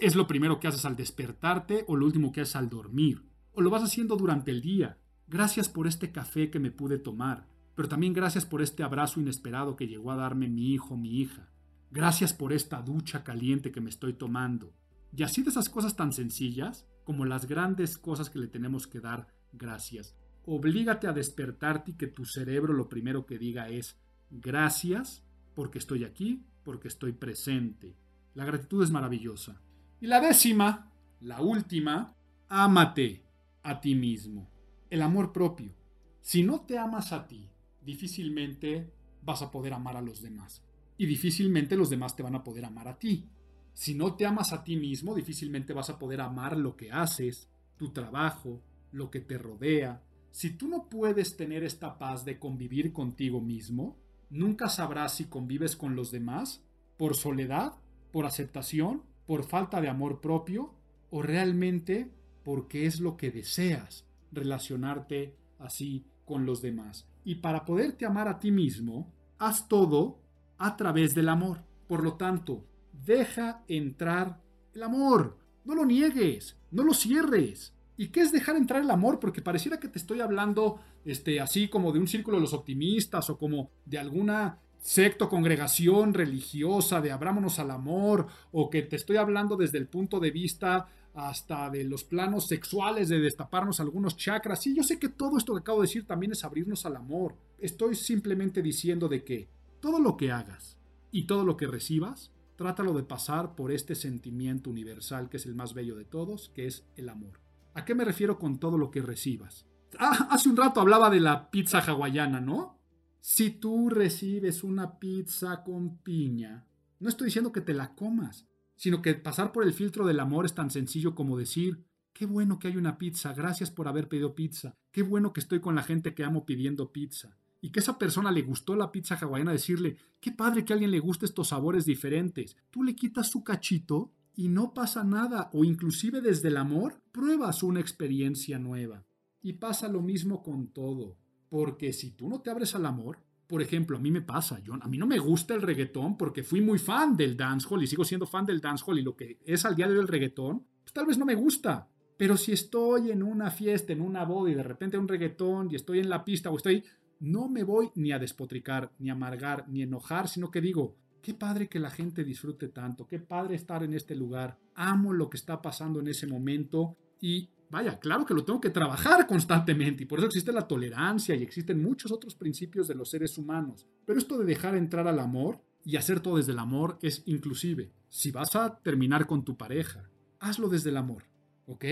[0.00, 3.24] Es lo primero que haces al despertarte o lo último que haces al dormir.
[3.52, 4.98] O lo vas haciendo durante el día.
[5.28, 9.76] Gracias por este café que me pude tomar, pero también gracias por este abrazo inesperado
[9.76, 11.50] que llegó a darme mi hijo, mi hija.
[11.90, 14.72] Gracias por esta ducha caliente que me estoy tomando.
[15.16, 19.00] Y así de esas cosas tan sencillas como las grandes cosas que le tenemos que
[19.00, 20.14] dar gracias.
[20.44, 23.98] Oblígate a despertarte y que tu cerebro lo primero que diga es
[24.30, 27.96] gracias porque estoy aquí, porque estoy presente.
[28.34, 29.58] La gratitud es maravillosa.
[30.02, 32.14] Y la décima, la última,
[32.46, 33.24] ámate
[33.62, 34.50] a ti mismo.
[34.90, 35.72] El amor propio.
[36.20, 37.48] Si no te amas a ti,
[37.80, 38.92] difícilmente
[39.22, 40.62] vas a poder amar a los demás.
[40.98, 43.24] Y difícilmente los demás te van a poder amar a ti.
[43.72, 47.48] Si no te amas a ti mismo, difícilmente vas a poder amar lo que haces,
[47.78, 48.60] tu trabajo,
[48.92, 50.02] lo que te rodea.
[50.32, 53.96] Si tú no puedes tener esta paz de convivir contigo mismo,
[54.30, 56.62] nunca sabrás si convives con los demás
[56.96, 57.74] por soledad,
[58.12, 60.74] por aceptación, por falta de amor propio
[61.10, 62.10] o realmente
[62.44, 67.06] porque es lo que deseas relacionarte así con los demás.
[67.24, 70.18] Y para poderte amar a ti mismo, haz todo
[70.58, 71.62] a través del amor.
[71.86, 72.64] Por lo tanto,
[73.06, 74.40] deja entrar
[74.74, 75.36] el amor.
[75.64, 77.74] No lo niegues, no lo cierres.
[77.96, 79.18] ¿Y qué es dejar entrar el amor?
[79.18, 83.30] Porque pareciera que te estoy hablando este, así como de un círculo de los optimistas
[83.30, 89.16] o como de alguna secto, congregación religiosa, de abrámonos al amor, o que te estoy
[89.16, 94.62] hablando desde el punto de vista hasta de los planos sexuales, de destaparnos algunos chakras.
[94.62, 97.34] Sí, yo sé que todo esto que acabo de decir también es abrirnos al amor.
[97.58, 99.48] Estoy simplemente diciendo de que
[99.80, 100.76] todo lo que hagas
[101.10, 105.54] y todo lo que recibas trátalo de pasar por este sentimiento universal que es el
[105.54, 107.40] más bello de todos, que es el amor.
[107.72, 109.64] ¿A qué me refiero con todo lo que recibas?
[109.98, 112.78] Ah, hace un rato hablaba de la pizza hawaiana, ¿no?
[113.20, 116.66] Si tú recibes una pizza con piña,
[117.00, 120.46] no estoy diciendo que te la comas, sino que pasar por el filtro del amor
[120.46, 124.34] es tan sencillo como decir, qué bueno que hay una pizza, gracias por haber pedido
[124.34, 127.98] pizza, qué bueno que estoy con la gente que amo pidiendo pizza y que esa
[127.98, 131.48] persona le gustó la pizza hawaiana, decirle, qué padre que a alguien le guste estos
[131.48, 132.56] sabores diferentes.
[132.70, 137.64] Tú le quitas su cachito y no pasa nada, o inclusive desde el amor pruebas
[137.64, 139.04] una experiencia nueva.
[139.48, 141.16] Y pasa lo mismo con todo,
[141.48, 144.74] porque si tú no te abres al amor, por ejemplo, a mí me pasa, yo,
[144.74, 148.04] a mí no me gusta el reggaetón porque fui muy fan del dancehall y sigo
[148.04, 150.92] siendo fan del dancehall y lo que es al día de hoy el reggaetón, pues
[150.92, 151.88] tal vez no me gusta.
[152.18, 155.76] Pero si estoy en una fiesta, en una boda y de repente un reggaetón y
[155.76, 156.84] estoy en la pista o estoy,
[157.18, 160.94] no me voy ni a despotricar, ni a amargar, ni a enojar, sino que digo,
[161.22, 165.30] qué padre que la gente disfrute tanto, qué padre estar en este lugar, amo lo
[165.30, 170.02] que está pasando en ese momento y vaya, claro que lo tengo que trabajar constantemente
[170.02, 173.86] y por eso existe la tolerancia y existen muchos otros principios de los seres humanos.
[174.04, 177.92] Pero esto de dejar entrar al amor y hacer todo desde el amor es inclusive,
[178.08, 180.08] si vas a terminar con tu pareja,
[180.40, 181.24] hazlo desde el amor,
[181.66, 181.84] ¿ok?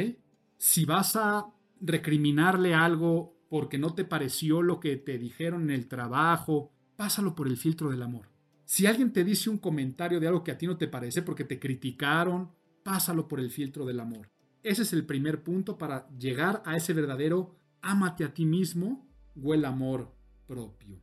[0.59, 1.47] Si vas a
[1.81, 7.49] recriminarle algo porque no te pareció lo que te dijeron en el trabajo, pásalo por
[7.49, 8.29] el filtro del amor.
[8.65, 11.45] Si alguien te dice un comentario de algo que a ti no te parece porque
[11.45, 12.51] te criticaron,
[12.83, 14.31] pásalo por el filtro del amor.
[14.67, 19.09] Ese es el primer punto para llegar a ese verdadero ámate a ti mismo
[19.41, 20.13] o el amor
[20.49, 21.01] propio.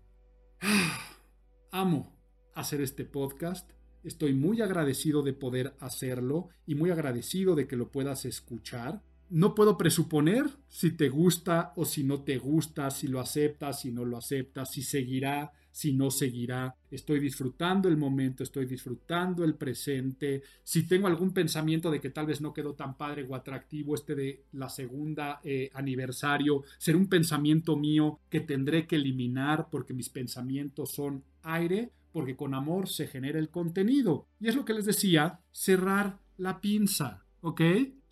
[1.72, 2.14] Amo
[2.56, 3.72] hacer este podcast.
[4.04, 9.02] Estoy muy agradecido de poder hacerlo y muy agradecido de que lo puedas escuchar
[9.34, 13.92] no puedo presuponer si te gusta o si no te gusta, si lo aceptas, si
[13.92, 16.76] no lo aceptas, si seguirá, si no seguirá.
[16.92, 20.44] Estoy disfrutando el momento, estoy disfrutando el presente.
[20.64, 24.14] Si tengo algún pensamiento de que tal vez no quedó tan padre o atractivo este
[24.14, 30.10] de la segunda eh, aniversario, será un pensamiento mío que tendré que eliminar porque mis
[30.10, 34.28] pensamientos son aire, porque con amor se genera el contenido.
[34.40, 37.62] Y es lo que les decía, cerrar la pinza, ¿ok?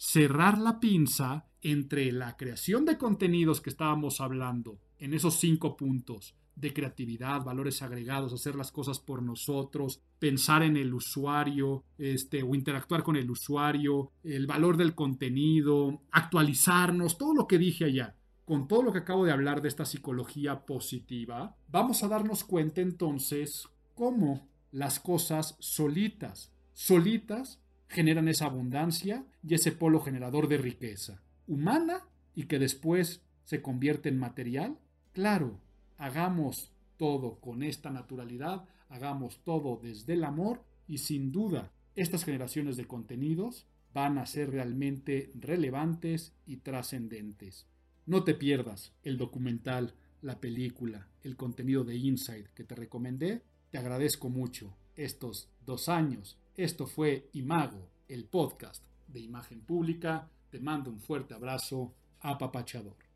[0.02, 6.34] Cerrar la pinza entre la creación de contenidos que estábamos hablando en esos cinco puntos
[6.56, 12.56] de creatividad, valores agregados, hacer las cosas por nosotros, pensar en el usuario, este, o
[12.56, 18.16] interactuar con el usuario, el valor del contenido, actualizarnos, todo lo que dije allá.
[18.43, 22.82] Con todo lo que acabo de hablar de esta psicología positiva, vamos a darnos cuenta
[22.82, 27.61] entonces cómo las cosas solitas, solitas
[27.92, 34.10] generan esa abundancia y ese polo generador de riqueza humana y que después se convierte
[34.10, 34.78] en material?
[35.12, 35.60] Claro,
[35.98, 42.78] hagamos todo con esta naturalidad, hagamos todo desde el amor y sin duda estas generaciones
[42.78, 47.68] de contenidos van a ser realmente relevantes y trascendentes.
[48.06, 53.44] No te pierdas el documental, la película, el contenido de Inside que te recomendé.
[53.70, 60.30] Te agradezco mucho estos dos años esto fue Imago, el podcast de imagen pública.
[60.49, 63.11] Te mando un fuerte abrazo apapachador.